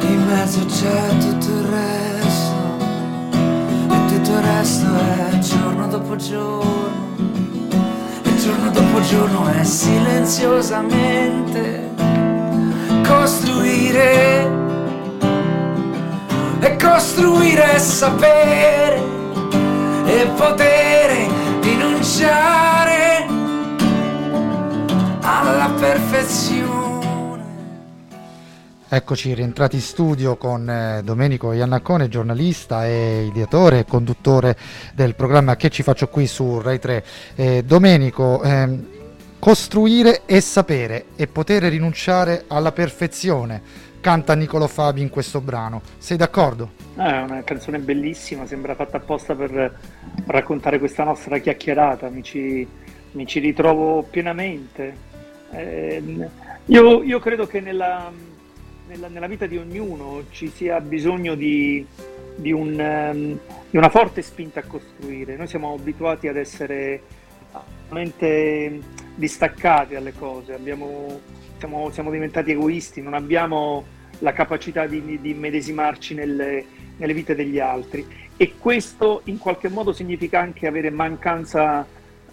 in 0.01 0.25
mezzo 0.27 0.65
c'è 0.65 1.20
dopo 5.91 6.15
giorno. 6.15 7.19
E 8.23 8.35
giorno 8.37 8.71
dopo 8.71 9.01
giorno 9.01 9.45
è 9.47 9.61
silenziosamente 9.65 11.89
costruire 13.05 14.49
e 16.61 16.77
costruire 16.77 17.77
sapere 17.77 19.03
e 20.05 20.27
potere 20.37 21.27
rinunciare 21.61 23.27
alla 25.19 25.69
perfezione 25.77 26.70
Eccoci 28.93 29.33
rientrati 29.33 29.77
in 29.77 29.81
studio 29.81 30.35
con 30.35 30.69
eh, 30.69 30.99
Domenico 31.01 31.53
Iannaccone, 31.53 32.09
giornalista 32.09 32.85
e 32.85 33.23
ideatore 33.23 33.79
e 33.79 33.85
conduttore 33.85 34.57
del 34.93 35.15
programma 35.15 35.55
Che 35.55 35.69
ci 35.69 35.81
faccio 35.81 36.09
qui 36.09 36.27
su 36.27 36.59
Rai 36.59 36.77
3. 36.77 37.05
Eh, 37.35 37.63
Domenico, 37.63 38.43
ehm, 38.43 38.87
costruire 39.39 40.23
e 40.25 40.41
sapere 40.41 41.05
e 41.15 41.27
poter 41.27 41.63
rinunciare 41.63 42.43
alla 42.47 42.73
perfezione, 42.73 43.61
canta 44.01 44.35
Nicolo 44.35 44.67
Fabi 44.67 44.99
in 44.99 45.09
questo 45.09 45.39
brano. 45.39 45.81
Sei 45.97 46.17
d'accordo? 46.17 46.71
Ah, 46.97 47.19
è 47.19 47.21
una 47.21 47.43
canzone 47.45 47.79
bellissima, 47.79 48.45
sembra 48.45 48.75
fatta 48.75 48.97
apposta 48.97 49.33
per 49.35 49.73
raccontare 50.25 50.79
questa 50.79 51.05
nostra 51.05 51.37
chiacchierata, 51.37 52.09
mi 52.09 52.23
ci, 52.23 52.67
mi 53.11 53.25
ci 53.25 53.39
ritrovo 53.39 54.01
pienamente. 54.03 54.93
Eh, 55.51 56.03
io, 56.65 57.03
io 57.03 57.19
credo 57.19 57.47
che 57.47 57.61
nella 57.61 58.11
nella, 58.91 59.07
nella, 59.07 59.27
vita 59.27 59.45
di 59.45 59.57
ognuno 59.57 60.25
ci 60.31 60.49
sia 60.49 60.81
bisogno 60.81 61.35
di, 61.35 61.85
di, 62.35 62.51
un, 62.51 62.71
um, 62.77 63.39
di, 63.69 63.77
una 63.77 63.89
forte 63.89 64.21
spinta 64.21 64.59
a 64.59 64.63
costruire. 64.63 65.37
Noi 65.37 65.47
siamo 65.47 65.73
abituati 65.73 66.27
ad 66.27 66.35
essere 66.35 67.01
veramente 67.87 68.79
distaccati 69.15 69.93
dalle 69.93 70.13
cose, 70.13 70.53
abbiamo, 70.53 71.19
siamo, 71.57 71.89
siamo, 71.91 72.11
diventati 72.11 72.51
egoisti, 72.51 73.01
non 73.01 73.13
abbiamo 73.13 73.85
la 74.19 74.33
capacità 74.33 74.85
di, 74.85 75.19
di 75.19 75.33
medesimarci 75.33 76.13
nelle, 76.13 76.65
nelle, 76.97 77.13
vite 77.13 77.33
degli 77.33 77.59
altri 77.59 78.05
e 78.37 78.53
questo 78.57 79.21
in 79.25 79.37
qualche 79.37 79.69
modo 79.69 79.93
significa 79.93 80.39
anche 80.39 80.67
avere 80.67 80.89
mancanza 80.89 81.85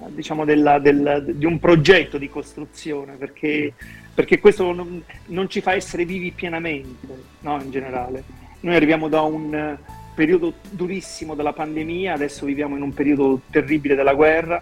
diciamo 0.06 0.44
della, 0.44 0.78
del, 0.78 1.32
di 1.34 1.44
un 1.44 1.58
progetto 1.58 2.18
di 2.18 2.28
costruzione, 2.28 3.14
perché, 3.14 3.72
perché 4.18 4.40
questo 4.40 4.72
non, 4.72 5.00
non, 5.26 5.48
ci 5.48 5.60
fa 5.60 5.74
essere 5.74 6.04
vivi 6.04 6.32
pienamente, 6.32 7.06
no, 7.38 7.62
in 7.62 7.70
generale. 7.70 8.24
Noi 8.62 8.74
arriviamo 8.74 9.06
da 9.06 9.20
un 9.20 9.76
periodo 10.12 10.54
durissimo 10.70 11.36
della 11.36 11.52
pandemia, 11.52 12.14
adesso 12.14 12.44
viviamo 12.44 12.74
in 12.74 12.82
un 12.82 12.92
periodo 12.92 13.42
terribile 13.48 13.94
della 13.94 14.14
guerra, 14.14 14.60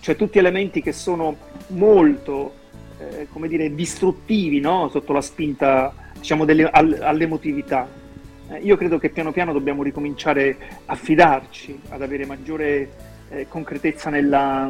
cioè 0.00 0.16
tutti 0.16 0.38
elementi 0.38 0.82
che 0.82 0.90
sono 0.90 1.36
molto, 1.68 2.52
eh, 2.98 3.28
come 3.30 3.46
dire, 3.46 3.72
distruttivi, 3.72 4.58
no? 4.58 4.88
sotto 4.88 5.12
la 5.12 5.20
spinta, 5.20 5.94
diciamo, 6.18 6.44
delle, 6.44 6.68
all'emotività. 6.68 7.88
Eh, 8.50 8.58
io 8.58 8.76
credo 8.76 8.98
che 8.98 9.10
piano 9.10 9.30
piano 9.30 9.52
dobbiamo 9.52 9.84
ricominciare 9.84 10.56
a 10.86 10.96
fidarci, 10.96 11.82
ad 11.90 12.02
avere 12.02 12.26
maggiore 12.26 12.90
eh, 13.28 13.46
concretezza 13.48 14.10
nella, 14.10 14.68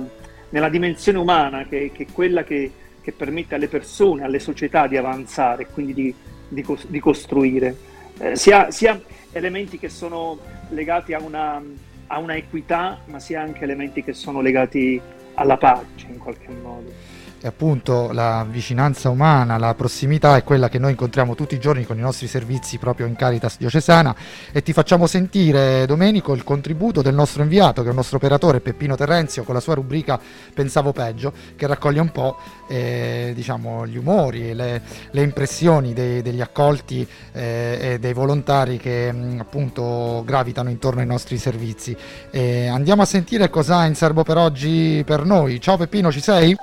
nella, 0.50 0.68
dimensione 0.68 1.16
umana, 1.16 1.64
che, 1.66 1.90
che 1.90 2.02
è 2.02 2.12
quella 2.12 2.44
che, 2.44 2.70
che, 3.06 3.12
permette 3.12 3.54
alle 3.54 3.68
persone, 3.68 4.24
alle 4.24 4.40
società 4.40 4.88
di 4.88 4.96
avanzare 4.96 5.62
e 5.62 5.66
quindi 5.66 5.94
di, 5.94 6.14
di, 6.48 6.64
di 6.88 6.98
costruire. 6.98 7.76
Eh, 8.18 8.34
sia, 8.34 8.72
sia, 8.72 9.00
elementi 9.30 9.78
che 9.78 9.88
sono 9.88 10.38
legati 10.70 11.12
a 11.12 11.20
una, 11.20 11.62
a 12.08 12.18
una 12.18 12.34
equità, 12.34 12.98
ma 13.04 13.20
sia 13.20 13.40
anche 13.40 13.62
elementi 13.62 14.02
che 14.02 14.12
sono 14.12 14.40
legati 14.40 15.00
alla 15.34 15.56
pace 15.56 16.06
in 16.08 16.18
qualche 16.18 16.48
modo 16.48 17.15
appunto 17.46 18.10
la 18.12 18.46
vicinanza 18.48 19.08
umana, 19.08 19.58
la 19.58 19.74
prossimità 19.74 20.36
è 20.36 20.44
quella 20.44 20.68
che 20.68 20.78
noi 20.78 20.90
incontriamo 20.90 21.34
tutti 21.34 21.54
i 21.54 21.60
giorni 21.60 21.84
con 21.84 21.96
i 21.98 22.00
nostri 22.00 22.26
servizi 22.26 22.78
proprio 22.78 23.06
in 23.06 23.16
Caritas 23.16 23.56
diocesana 23.58 24.14
e 24.52 24.62
ti 24.62 24.72
facciamo 24.72 25.06
sentire 25.06 25.86
Domenico 25.86 26.34
il 26.34 26.44
contributo 26.44 27.02
del 27.02 27.14
nostro 27.14 27.42
inviato 27.42 27.82
che 27.82 27.88
è 27.88 27.90
il 27.90 27.96
nostro 27.96 28.16
operatore 28.16 28.60
Peppino 28.60 28.96
Terrenzio 28.96 29.42
con 29.44 29.54
la 29.54 29.60
sua 29.60 29.74
rubrica 29.74 30.18
Pensavo 30.54 30.92
peggio 30.92 31.32
che 31.56 31.66
raccoglie 31.66 32.00
un 32.00 32.10
po' 32.10 32.36
eh, 32.68 33.32
diciamo, 33.34 33.86
gli 33.86 33.96
umori 33.96 34.50
e 34.50 34.54
le, 34.54 34.82
le, 35.10 35.22
impressioni 35.22 35.92
dei, 35.92 36.22
degli 36.22 36.40
accolti 36.40 37.06
eh, 37.32 37.78
e 37.80 37.98
dei 37.98 38.12
volontari 38.12 38.78
che 38.78 39.12
mh, 39.12 39.38
appunto 39.40 40.22
gravitano 40.24 40.70
intorno 40.70 41.00
ai 41.00 41.06
nostri 41.06 41.38
servizi. 41.38 41.96
Eh, 42.30 42.66
andiamo 42.66 43.02
a 43.02 43.06
sentire 43.06 43.50
cosa 43.50 43.78
ha 43.78 43.86
in 43.86 43.94
serbo 43.94 44.22
per 44.22 44.36
oggi 44.36 45.02
per 45.04 45.24
noi. 45.24 45.60
Ciao 45.60 45.76
Peppino, 45.76 46.10
ci 46.10 46.20
sei? 46.20 46.56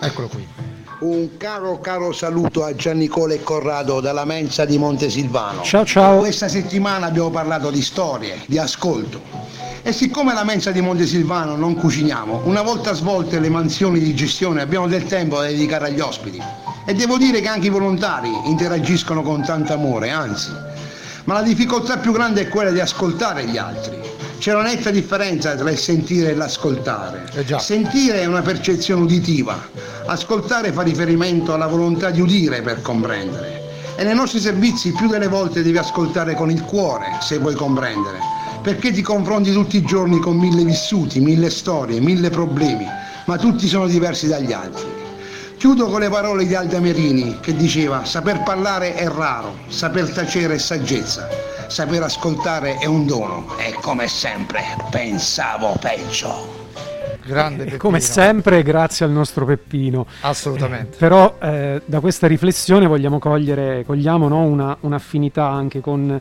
Eccolo 0.00 0.28
qui. 0.28 0.46
Un 1.00 1.36
caro 1.36 1.78
caro 1.80 2.12
saluto 2.12 2.64
a 2.64 2.74
Giannicola 2.74 3.34
e 3.34 3.42
Corrado 3.42 4.00
dalla 4.00 4.24
mensa 4.24 4.64
di 4.64 4.78
Montesilvano. 4.78 5.62
Ciao 5.62 5.84
ciao. 5.84 6.18
Questa 6.18 6.48
settimana 6.48 7.06
abbiamo 7.06 7.30
parlato 7.30 7.70
di 7.70 7.82
storie, 7.82 8.42
di 8.46 8.58
ascolto. 8.58 9.20
E 9.82 9.92
siccome 9.92 10.34
la 10.34 10.44
mensa 10.44 10.70
di 10.70 10.80
Montesilvano 10.80 11.56
non 11.56 11.74
cuciniamo, 11.74 12.42
una 12.44 12.62
volta 12.62 12.92
svolte 12.94 13.38
le 13.38 13.48
mansioni 13.48 14.00
di 14.00 14.14
gestione 14.14 14.60
abbiamo 14.60 14.88
del 14.88 15.04
tempo 15.04 15.36
da 15.36 15.46
dedicare 15.46 15.86
agli 15.86 16.00
ospiti. 16.00 16.42
E 16.84 16.94
devo 16.94 17.16
dire 17.16 17.40
che 17.40 17.48
anche 17.48 17.68
i 17.68 17.70
volontari 17.70 18.30
interagiscono 18.46 19.22
con 19.22 19.44
tanto 19.44 19.72
amore, 19.72 20.10
anzi. 20.10 20.50
Ma 21.24 21.34
la 21.34 21.42
difficoltà 21.42 21.98
più 21.98 22.12
grande 22.12 22.42
è 22.42 22.48
quella 22.48 22.70
di 22.70 22.80
ascoltare 22.80 23.44
gli 23.44 23.56
altri 23.56 24.07
c'è 24.38 24.54
una 24.54 24.62
netta 24.62 24.90
differenza 24.90 25.56
tra 25.56 25.68
il 25.68 25.78
sentire 25.78 26.30
e 26.30 26.34
l'ascoltare. 26.34 27.28
Eh 27.34 27.58
sentire 27.58 28.20
è 28.20 28.24
una 28.24 28.40
percezione 28.40 29.02
uditiva, 29.02 29.68
ascoltare 30.06 30.70
fa 30.70 30.82
riferimento 30.82 31.52
alla 31.52 31.66
volontà 31.66 32.10
di 32.10 32.20
udire 32.20 32.62
per 32.62 32.80
comprendere. 32.80 33.94
E 33.96 34.04
nei 34.04 34.14
nostri 34.14 34.38
servizi 34.38 34.92
più 34.92 35.08
delle 35.08 35.26
volte 35.26 35.62
devi 35.62 35.76
ascoltare 35.76 36.34
con 36.34 36.52
il 36.52 36.62
cuore 36.62 37.18
se 37.20 37.38
vuoi 37.38 37.56
comprendere, 37.56 38.18
perché 38.62 38.92
ti 38.92 39.02
confronti 39.02 39.50
tutti 39.52 39.76
i 39.76 39.82
giorni 39.82 40.20
con 40.20 40.36
mille 40.36 40.62
vissuti, 40.62 41.18
mille 41.18 41.50
storie, 41.50 41.98
mille 41.98 42.30
problemi, 42.30 42.86
ma 43.24 43.36
tutti 43.38 43.66
sono 43.66 43.88
diversi 43.88 44.28
dagli 44.28 44.52
altri. 44.52 44.97
Chiudo 45.58 45.88
con 45.88 46.00
le 46.00 46.08
parole 46.08 46.46
di 46.46 46.54
Alda 46.54 46.80
Merini 46.80 47.40
che 47.40 47.54
diceva 47.54 48.04
saper 48.04 48.42
parlare 48.42 48.94
è 48.94 49.08
raro, 49.08 49.58
saper 49.68 50.10
tacere 50.10 50.54
è 50.54 50.58
saggezza 50.58 51.48
saper 51.68 52.02
ascoltare 52.02 52.78
è 52.78 52.86
un 52.86 53.06
dono 53.06 53.56
e 53.58 53.74
come 53.74 54.08
sempre 54.08 54.62
pensavo 54.90 55.76
peggio. 55.78 56.66
Grande 57.24 57.64
Peppino. 57.64 57.78
Come 57.78 58.00
sempre, 58.00 58.62
grazie 58.62 59.04
al 59.04 59.10
nostro 59.10 59.44
Peppino. 59.44 60.06
Assolutamente. 60.22 60.94
Eh, 60.94 60.98
però 60.98 61.36
eh, 61.40 61.82
da 61.84 62.00
questa 62.00 62.26
riflessione 62.26 62.86
vogliamo 62.86 63.18
cogliere, 63.18 63.84
cogliamo 63.84 64.28
no, 64.28 64.44
una, 64.44 64.76
un'affinità 64.80 65.46
anche 65.46 65.80
con 65.80 66.18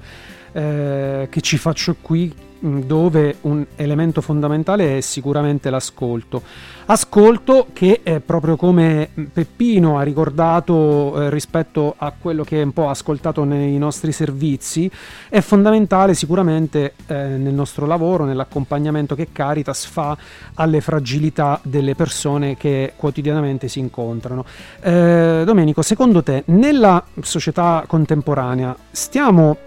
eh, 0.52 1.28
che 1.30 1.42
ci 1.42 1.58
faccio 1.58 1.96
qui 2.02 2.34
dove 2.60 3.38
un 3.42 3.66
elemento 3.76 4.22
fondamentale 4.22 4.98
è 4.98 5.02
sicuramente 5.02 5.70
l'ascolto. 5.70 6.42
Ascolto 6.90 7.68
che 7.74 8.02
proprio 8.26 8.56
come 8.56 9.10
Peppino 9.34 9.98
ha 9.98 10.04
ricordato 10.04 11.22
eh, 11.22 11.30
rispetto 11.30 11.96
a 11.98 12.14
quello 12.18 12.44
che 12.44 12.62
è 12.62 12.64
un 12.64 12.72
po' 12.72 12.90
ascoltato 12.90 13.44
nei 13.44 13.78
nostri 13.78 14.14
servizi, 14.14 14.90
è 15.28 15.42
fondamentale 15.42 16.14
sicuramente 16.14 16.94
eh, 17.08 17.14
nel 17.14 17.54
nostro 17.54 17.86
lavoro, 17.86 18.24
nell'accompagnamento 18.24 19.16
che 19.16 19.30
Caritas 19.34 19.86
fa 19.86 20.18
alle 20.54 20.80
fragilità 20.80 21.60
delle 21.64 21.94
persone 21.94 22.56
che 22.56 22.94
quotidianamente 22.96 23.68
si 23.68 23.80
incontrano. 23.80 24.46
Eh, 24.80 25.44
Domenico, 25.46 25.82
secondo 25.82 26.24
te 26.24 26.44
nella 26.46 27.04
società 27.22 27.84
contemporanea 27.86 28.76
stiamo 28.92 29.58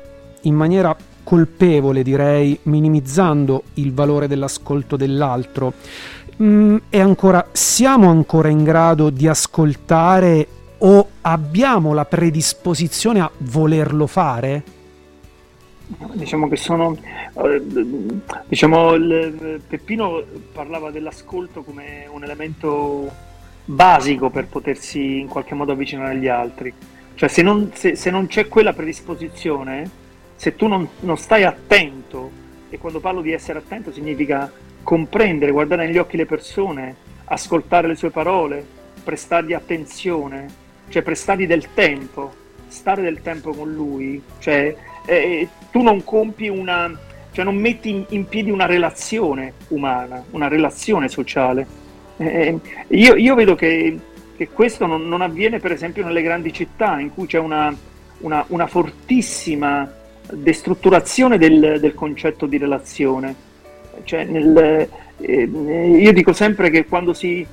in 0.42 0.54
maniera 0.54 0.96
colpevole, 1.22 2.02
direi, 2.02 2.58
minimizzando 2.64 3.64
il 3.74 3.92
valore 3.92 4.26
dell'ascolto 4.26 4.96
dell'altro. 4.96 5.72
Mm, 6.42 6.76
e 6.88 7.00
ancora, 7.00 7.48
siamo 7.52 8.08
ancora 8.08 8.48
in 8.48 8.64
grado 8.64 9.10
di 9.10 9.28
ascoltare 9.28 10.46
o 10.78 11.08
abbiamo 11.22 11.92
la 11.92 12.04
predisposizione 12.04 13.20
a 13.20 13.30
volerlo 13.38 14.06
fare? 14.06 14.62
Diciamo 16.14 16.48
che 16.48 16.56
sono, 16.56 16.96
eh, 17.44 17.62
diciamo, 18.46 18.92
Peppino 19.66 20.22
parlava 20.52 20.90
dell'ascolto 20.90 21.62
come 21.62 22.06
un 22.10 22.22
elemento 22.22 23.10
basico 23.64 24.30
per 24.30 24.46
potersi 24.46 25.18
in 25.18 25.26
qualche 25.26 25.54
modo 25.54 25.72
avvicinare 25.72 26.12
agli 26.12 26.28
altri. 26.28 26.72
Cioè 27.14 27.28
se 27.28 27.42
non, 27.42 27.70
se, 27.74 27.96
se 27.96 28.10
non 28.10 28.28
c'è 28.28 28.48
quella 28.48 28.72
predisposizione, 28.72 29.90
se 30.40 30.56
tu 30.56 30.68
non, 30.68 30.88
non 31.00 31.18
stai 31.18 31.44
attento, 31.44 32.30
e 32.70 32.78
quando 32.78 32.98
parlo 32.98 33.20
di 33.20 33.30
essere 33.30 33.58
attento 33.58 33.92
significa 33.92 34.50
comprendere, 34.82 35.50
guardare 35.52 35.84
negli 35.84 35.98
occhi 35.98 36.16
le 36.16 36.24
persone, 36.24 36.96
ascoltare 37.26 37.86
le 37.86 37.94
sue 37.94 38.08
parole, 38.08 38.64
prestargli 39.04 39.52
attenzione, 39.52 40.46
cioè 40.88 41.02
prestargli 41.02 41.46
del 41.46 41.74
tempo, 41.74 42.32
stare 42.68 43.02
del 43.02 43.20
tempo 43.20 43.52
con 43.52 43.70
lui, 43.70 44.22
cioè 44.38 44.74
eh, 45.04 45.46
tu 45.70 45.82
non 45.82 46.02
compi 46.04 46.48
una, 46.48 46.90
cioè 47.32 47.44
non 47.44 47.56
metti 47.56 47.90
in, 47.90 48.06
in, 48.08 48.26
piedi 48.26 48.50
una 48.50 48.64
relazione 48.64 49.52
umana, 49.68 50.24
una 50.30 50.48
relazione 50.48 51.10
sociale. 51.10 51.66
Eh, 52.16 52.58
io, 52.88 53.14
io, 53.14 53.34
vedo 53.34 53.54
che, 53.54 53.98
che 54.34 54.48
questo 54.48 54.86
non, 54.86 55.06
non, 55.06 55.20
avviene 55.20 55.58
per 55.58 55.72
esempio 55.72 56.02
nelle 56.02 56.22
grandi 56.22 56.50
città 56.50 56.98
in 56.98 57.12
cui 57.12 57.26
c'è 57.26 57.38
una, 57.38 57.76
una, 58.20 58.42
una 58.48 58.66
fortissima 58.66 59.98
destrutturazione 60.32 61.38
del, 61.38 61.78
del 61.80 61.94
concetto 61.94 62.46
di 62.46 62.58
relazione. 62.58 63.34
Cioè 64.04 64.24
nel, 64.24 64.88
eh, 65.18 65.42
io 65.42 66.12
dico 66.12 66.32
sempre 66.32 66.70
che 66.70 66.86
quando 66.86 67.12
si, 67.12 67.46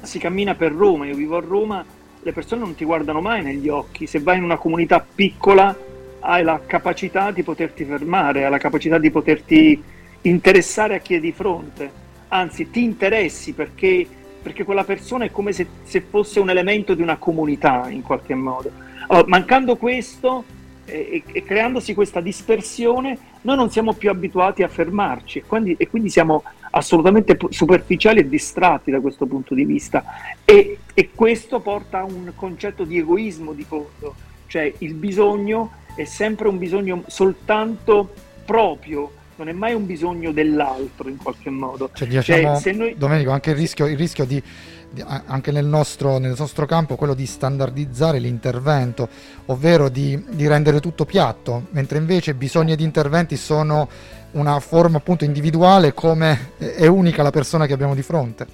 si 0.00 0.18
cammina 0.18 0.54
per 0.54 0.72
Roma, 0.72 1.06
io 1.06 1.14
vivo 1.14 1.36
a 1.36 1.40
Roma, 1.40 1.84
le 2.20 2.32
persone 2.32 2.60
non 2.62 2.74
ti 2.74 2.84
guardano 2.84 3.20
mai 3.20 3.42
negli 3.42 3.68
occhi. 3.68 4.06
Se 4.06 4.20
vai 4.20 4.38
in 4.38 4.44
una 4.44 4.56
comunità 4.56 5.04
piccola 5.14 5.76
hai 6.20 6.42
la 6.42 6.60
capacità 6.66 7.30
di 7.30 7.42
poterti 7.42 7.84
fermare, 7.84 8.44
hai 8.44 8.50
la 8.50 8.58
capacità 8.58 8.98
di 8.98 9.10
poterti 9.10 9.82
interessare 10.22 10.96
a 10.96 10.98
chi 10.98 11.14
è 11.14 11.20
di 11.20 11.32
fronte. 11.32 12.06
Anzi, 12.28 12.70
ti 12.70 12.82
interessi 12.82 13.52
perché, 13.52 14.06
perché 14.42 14.64
quella 14.64 14.84
persona 14.84 15.24
è 15.24 15.30
come 15.30 15.52
se, 15.52 15.66
se, 15.84 16.00
fosse 16.00 16.40
un 16.40 16.50
elemento 16.50 16.94
di 16.94 17.02
una 17.02 17.16
comunità 17.16 17.88
in 17.88 18.02
qualche 18.02 18.34
modo. 18.34 18.70
Allora, 19.06 19.26
mancando 19.28 19.76
questo, 19.76 20.44
e, 20.88 21.22
e, 21.30 21.42
creandosi 21.44 21.94
questa 21.94 22.20
dispersione 22.20 23.18
noi 23.42 23.56
non 23.56 23.70
siamo 23.70 23.92
più 23.92 24.10
abituati 24.10 24.62
a 24.62 24.68
fermarci 24.68 25.38
e 25.38 25.44
quindi, 25.44 25.76
e 25.78 25.88
quindi 25.88 26.08
siamo 26.08 26.42
assolutamente 26.70 27.36
superficiali 27.50 28.20
e 28.20 28.28
distratti 28.28 28.90
da 28.90 29.00
questo 29.00 29.26
punto 29.26 29.54
di 29.54 29.64
vista. 29.64 30.04
E, 30.44 30.78
e, 30.94 31.10
questo 31.14 31.60
porta 31.60 32.00
a 32.00 32.04
un 32.04 32.32
concetto 32.34 32.84
di 32.84 32.98
egoismo 32.98 33.52
di 33.52 33.64
fondo, 33.64 34.14
cioè 34.46 34.72
il 34.78 34.94
bisogno 34.94 35.72
è 35.94 36.04
sempre 36.04 36.48
un 36.48 36.58
bisogno 36.58 37.04
soltanto 37.06 38.12
proprio 38.44 39.12
non 39.38 39.48
è 39.48 39.52
mai 39.52 39.72
un 39.72 39.86
bisogno 39.86 40.32
dell'altro 40.32 41.08
in 41.08 41.16
qualche 41.16 41.48
modo. 41.48 41.90
Cioè, 41.92 42.08
diciamo, 42.08 42.60
cioè, 42.60 42.72
noi... 42.72 42.94
Domenico, 42.96 43.30
anche 43.30 43.50
il 43.50 43.56
rischio, 43.56 43.86
il 43.86 43.96
rischio 43.96 44.24
di, 44.24 44.42
di, 44.90 45.04
anche 45.26 45.52
nel 45.52 45.64
nostro, 45.64 46.18
nel 46.18 46.34
nostro, 46.36 46.66
campo, 46.66 46.96
quello 46.96 47.14
di 47.14 47.24
standardizzare 47.24 48.18
l'intervento, 48.18 49.08
ovvero 49.46 49.88
di, 49.88 50.20
di 50.30 50.48
rendere 50.48 50.80
tutto 50.80 51.04
piatto, 51.04 51.66
mentre 51.70 51.98
invece 51.98 52.34
bisogni 52.34 52.72
ed 52.72 52.80
interventi 52.80 53.36
sono 53.36 53.88
una 54.32 54.58
forma 54.58 54.98
appunto 54.98 55.24
individuale 55.24 55.94
come 55.94 56.52
è 56.58 56.86
unica 56.86 57.22
la 57.22 57.30
persona 57.30 57.66
che 57.66 57.72
abbiamo 57.72 57.94
di 57.94 58.02
fronte. 58.02 58.46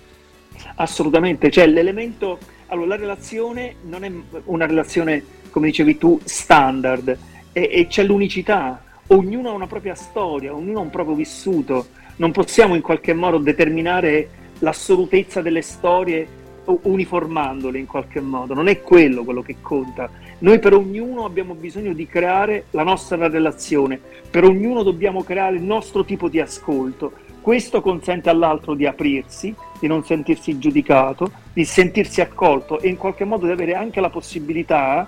Assolutamente, 0.77 1.51
cioè 1.51 1.67
l'elemento, 1.67 2.39
allora 2.67 2.89
la 2.89 2.97
relazione 2.97 3.77
non 3.85 4.05
è 4.05 4.13
una 4.45 4.67
relazione, 4.67 5.25
come 5.51 5.69
dicevi 5.69 5.97
tu, 5.97 6.21
standard, 6.25 7.17
e, 7.53 7.71
e 7.73 7.87
c'è 7.87 8.03
l'unicità, 8.03 8.84
ognuno 9.09 9.51
ha 9.51 9.53
una 9.53 9.67
propria 9.67 9.95
storia, 9.95 10.55
ognuno 10.55 10.79
ha 10.79 10.83
un 10.83 10.91
proprio 10.91 11.15
vissuto, 11.15 11.87
non 12.17 12.33
possiamo 12.33 12.75
in 12.75 12.83
qualche 12.83 13.13
modo 13.13 13.39
determinare 13.39 14.29
l'assolutezza 14.61 15.43
delle 15.43 15.63
storie 15.63 16.43
uniformandole 16.65 17.79
in 17.79 17.87
qualche 17.87 18.21
modo, 18.21 18.55
non 18.55 18.69
è 18.69 18.81
quello 18.81 19.25
quello 19.25 19.43
che 19.43 19.57
conta. 19.61 20.09
Noi 20.39 20.59
per 20.59 20.73
ognuno 20.73 21.25
abbiamo 21.25 21.55
bisogno 21.55 21.93
di 21.93 22.07
creare 22.07 22.67
la 22.71 22.83
nostra 22.83 23.29
relazione, 23.29 24.01
per 24.31 24.45
ognuno 24.45 24.83
dobbiamo 24.83 25.23
creare 25.23 25.57
il 25.57 25.63
nostro 25.63 26.05
tipo 26.05 26.29
di 26.29 26.41
ascolto. 26.41 27.13
Questo 27.41 27.83
consente 27.83 28.31
all'altro 28.31 28.75
di 28.75 28.87
aprirsi, 28.87 29.55
di 29.79 29.87
non 29.87 30.05
sentirsi 30.05 30.59
giudicato, 30.59 31.31
di 31.53 31.67
sentirsi 31.67 32.23
accolto 32.23 32.81
e 32.81 32.89
in 32.89 32.97
qualche 32.97 33.25
modo 33.25 33.45
di 33.45 33.53
avere 33.53 33.75
anche 33.75 34.01
la 34.01 34.09
possibilità 34.09 35.07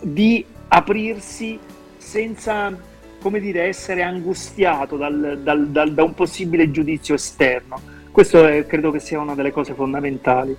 di 0.00 0.44
aprirsi 0.68 1.58
senza 1.96 2.76
come 3.20 3.40
dire, 3.40 3.64
essere 3.64 4.02
angustiato 4.02 4.96
dal, 4.96 5.40
dal, 5.42 5.68
dal, 5.68 5.92
da 5.92 6.04
un 6.04 6.14
possibile 6.14 6.70
giudizio 6.70 7.14
esterno. 7.14 7.80
Questo 8.10 8.46
è, 8.46 8.66
credo 8.66 8.90
che 8.90 9.00
sia 9.00 9.20
una 9.20 9.34
delle 9.34 9.52
cose 9.52 9.74
fondamentali. 9.74 10.56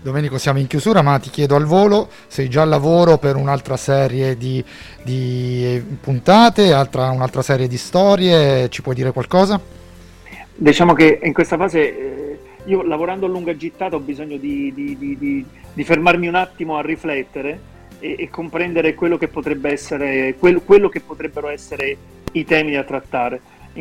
Domenico, 0.00 0.38
siamo 0.38 0.58
in 0.58 0.66
chiusura, 0.66 1.02
ma 1.02 1.18
ti 1.18 1.30
chiedo 1.30 1.56
al 1.56 1.64
volo, 1.64 2.08
sei 2.28 2.48
già 2.48 2.62
al 2.62 2.68
lavoro 2.68 3.18
per 3.18 3.36
un'altra 3.36 3.76
serie 3.76 4.36
di, 4.36 4.64
di 5.02 5.82
puntate, 6.00 6.72
altra, 6.72 7.10
un'altra 7.10 7.42
serie 7.42 7.66
di 7.66 7.76
storie, 7.76 8.68
ci 8.68 8.82
puoi 8.82 8.94
dire 8.94 9.12
qualcosa? 9.12 9.60
Diciamo 10.54 10.94
che 10.94 11.18
in 11.22 11.32
questa 11.32 11.56
fase 11.56 11.80
eh, 11.80 12.38
io 12.66 12.82
lavorando 12.82 13.26
a 13.26 13.28
lunga 13.28 13.56
gittata 13.56 13.96
ho 13.96 14.00
bisogno 14.00 14.36
di, 14.36 14.72
di, 14.72 15.44
di 15.72 15.84
fermarmi 15.84 16.28
un 16.28 16.36
attimo 16.36 16.78
a 16.78 16.82
riflettere 16.82 17.74
e, 17.98 18.16
e 18.18 18.30
comprendere 18.30 18.94
quello 18.94 19.18
che 19.18 19.28
potrebbe 19.28 19.70
essere, 19.70 20.36
quello, 20.38 20.60
quello, 20.60 20.88
che 20.88 21.00
potrebbero 21.00 21.48
essere 21.48 21.96
i 22.32 22.44
temi 22.44 22.72
da 22.72 22.84
trattare. 22.84 23.40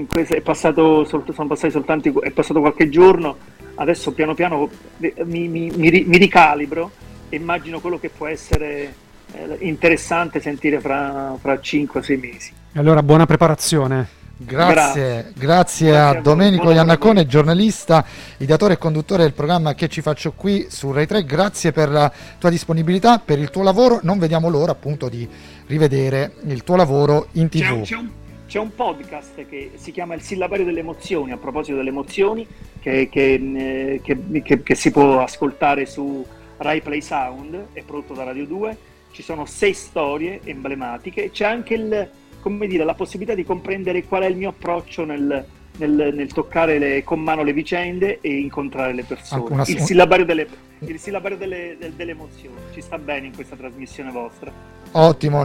Questo, 0.10 0.36
è, 0.36 0.42
passato, 0.42 1.06
soltanto, 1.06 2.22
è 2.22 2.32
passato 2.32 2.60
qualche 2.60 2.90
giorno, 2.90 3.38
adesso 3.76 4.12
piano 4.12 4.34
piano 4.34 4.70
mi, 4.98 5.48
mi, 5.48 5.70
mi, 5.70 6.04
mi 6.06 6.18
ricalibro 6.18 6.92
e 7.30 7.38
immagino 7.38 7.80
quello 7.80 7.98
che 7.98 8.10
può 8.10 8.28
essere 8.28 8.94
eh, 9.32 9.58
interessante 9.60 10.42
sentire 10.42 10.80
fra, 10.80 11.38
fra 11.40 11.54
5-6 11.54 12.20
mesi. 12.20 12.54
Allora, 12.74 13.02
buona 13.04 13.26
preparazione. 13.26 14.24
Grazie, 14.38 14.74
grazie, 14.74 15.34
grazie 15.34 15.98
a, 15.98 16.14
Domenico 16.20 16.70
Iannacone, 16.70 17.26
giornalista, 17.26 18.06
ideatore 18.38 18.74
e 18.74 18.78
conduttore 18.78 19.24
del 19.24 19.32
programma 19.32 19.76
Che 19.76 19.88
ci 19.88 20.02
faccio 20.02 20.34
qui 20.34 20.66
su 20.70 20.92
Rai 20.92 21.08
3. 21.08 21.24
Grazie 21.24 21.72
per 21.72 21.88
la 21.88 22.12
tua 22.38 22.50
disponibilità, 22.50 23.20
per 23.20 23.40
il 23.40 23.50
tuo 23.50 23.64
lavoro. 23.64 24.02
Non 24.04 24.20
vediamo 24.20 24.50
l'ora 24.50 24.74
appunto 24.74 25.08
di 25.08 25.26
rivedere 25.68 26.34
il 26.48 26.66
tuo 26.66 26.76
lavoro 26.76 27.28
in 27.34 27.48
tv. 27.48 27.62
C'è, 27.62 27.82
c'è, 27.84 27.96
un, 27.96 28.10
c'è 28.46 28.60
un, 28.60 28.76
podcast 28.76 29.48
che 29.48 29.72
si 29.76 29.92
chiama 29.92 30.16
Il 30.16 30.22
sillabario 30.22 30.66
delle 30.66 30.82
emozioni, 30.82 31.32
a 31.32 31.38
proposito 31.38 31.78
delle 31.78 31.90
emozioni, 31.90 32.46
che, 32.82 33.08
che, 33.10 34.02
che, 34.04 34.64
che 34.64 34.76
si 34.76 34.92
può 34.92 35.22
ascoltare 35.24 35.86
su 35.86 36.26
Rai 36.58 36.82
Play 36.82 37.02
Sound, 37.02 37.68
è 37.72 37.82
prodotto 37.84 38.14
da 38.14 38.26
Radio 38.26 38.46
2. 38.46 38.78
Ci 39.12 39.24
sono 39.24 39.46
sei 39.46 39.72
storie 39.72 40.42
emblematiche. 40.44 41.32
C'è 41.32 41.46
anche 41.46 41.74
il 41.74 42.10
come 42.46 42.68
dire, 42.68 42.84
la 42.84 42.94
possibilità 42.94 43.34
di 43.34 43.44
comprendere 43.44 44.04
qual 44.04 44.22
è 44.22 44.28
il 44.28 44.36
mio 44.38 44.50
approccio 44.50 45.04
nel, 45.04 45.44
nel, 45.78 46.12
nel 46.14 46.32
toccare 46.32 46.78
le, 46.78 47.04
con 47.04 47.20
mano 47.20 47.42
le 47.42 47.54
vicende 47.54 48.20
e 48.22 48.38
incontrare 48.38 48.94
le 48.94 49.04
persone. 49.04 49.46
Una... 49.50 49.64
Il 49.66 49.80
sillabario, 49.80 50.26
delle, 50.26 50.48
il 50.82 51.00
sillabario 51.00 51.38
delle, 51.38 51.76
delle, 51.80 51.96
delle, 51.96 52.12
emozioni 52.12 52.56
ci 52.72 52.82
sta 52.82 53.00
bene 53.00 53.26
in 53.26 53.34
questa 53.34 53.56
trasmissione 53.56 54.12
vostra. 54.12 54.52
Ottimo, 54.92 55.44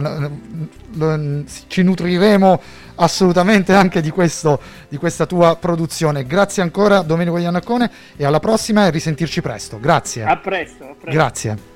ci 1.65 1.81
nutriremo 1.81 2.61
assolutamente 2.97 3.73
anche 3.73 3.99
di, 3.99 4.11
questo, 4.11 4.61
di 4.87 4.97
questa 4.97 5.25
tua 5.25 5.55
produzione. 5.55 6.23
Grazie 6.27 6.61
ancora 6.61 7.01
Domenico 7.01 7.39
Iannacone 7.39 7.89
e 8.15 8.25
alla 8.25 8.39
prossima 8.39 8.85
e 8.85 8.91
risentirci 8.91 9.41
presto. 9.41 9.79
Grazie. 9.79 10.21
A 10.21 10.37
presto. 10.37 10.83
A 10.83 10.95
presto. 10.99 11.09
Grazie. 11.09 11.70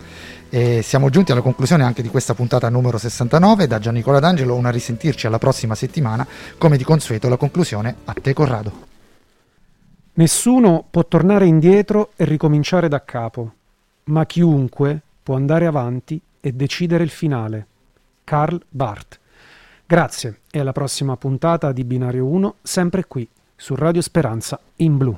E 0.56 0.82
siamo 0.84 1.10
giunti 1.10 1.34
alla 1.34 1.42
conclusione 1.42 1.84
anche 1.84 2.02
di 2.02 2.08
questa 2.08 2.34
puntata 2.34 2.70
numero 2.70 2.98
69. 2.98 3.68
Da 3.68 3.78
Gian 3.78 3.94
Nicola 3.94 4.22
D'Angelo, 4.22 4.56
una 4.56 4.70
risentirci 4.70 5.28
alla 5.28 5.38
prossima 5.38 5.76
settimana. 5.76 6.26
Come 6.58 6.78
di 6.78 6.86
consueto, 6.86 7.28
la 7.28 7.36
conclusione 7.36 7.94
a 8.06 8.14
te, 8.14 8.32
Corrado. 8.32 8.72
Nessuno 10.14 10.86
può 10.90 11.04
tornare 11.10 11.46
indietro 11.46 12.12
e 12.16 12.24
ricominciare 12.24 12.88
da 12.88 13.04
capo, 13.04 13.52
ma 14.06 14.26
chiunque 14.26 15.02
può 15.22 15.36
andare 15.36 15.66
avanti 15.66 16.22
e 16.40 16.54
decidere 16.54 17.04
il 17.04 17.10
finale. 17.10 17.68
Karl 18.24 18.62
Barth. 18.70 19.20
Grazie 19.86 20.40
e 20.50 20.60
alla 20.60 20.72
prossima 20.72 21.18
puntata 21.18 21.74
di 21.74 21.84
Binario 21.84 22.28
1, 22.28 22.56
sempre 22.62 23.04
qui 23.08 23.28
su 23.58 23.76
Radio 23.76 24.02
Speranza 24.02 24.58
in 24.78 24.96
blu. 24.96 25.18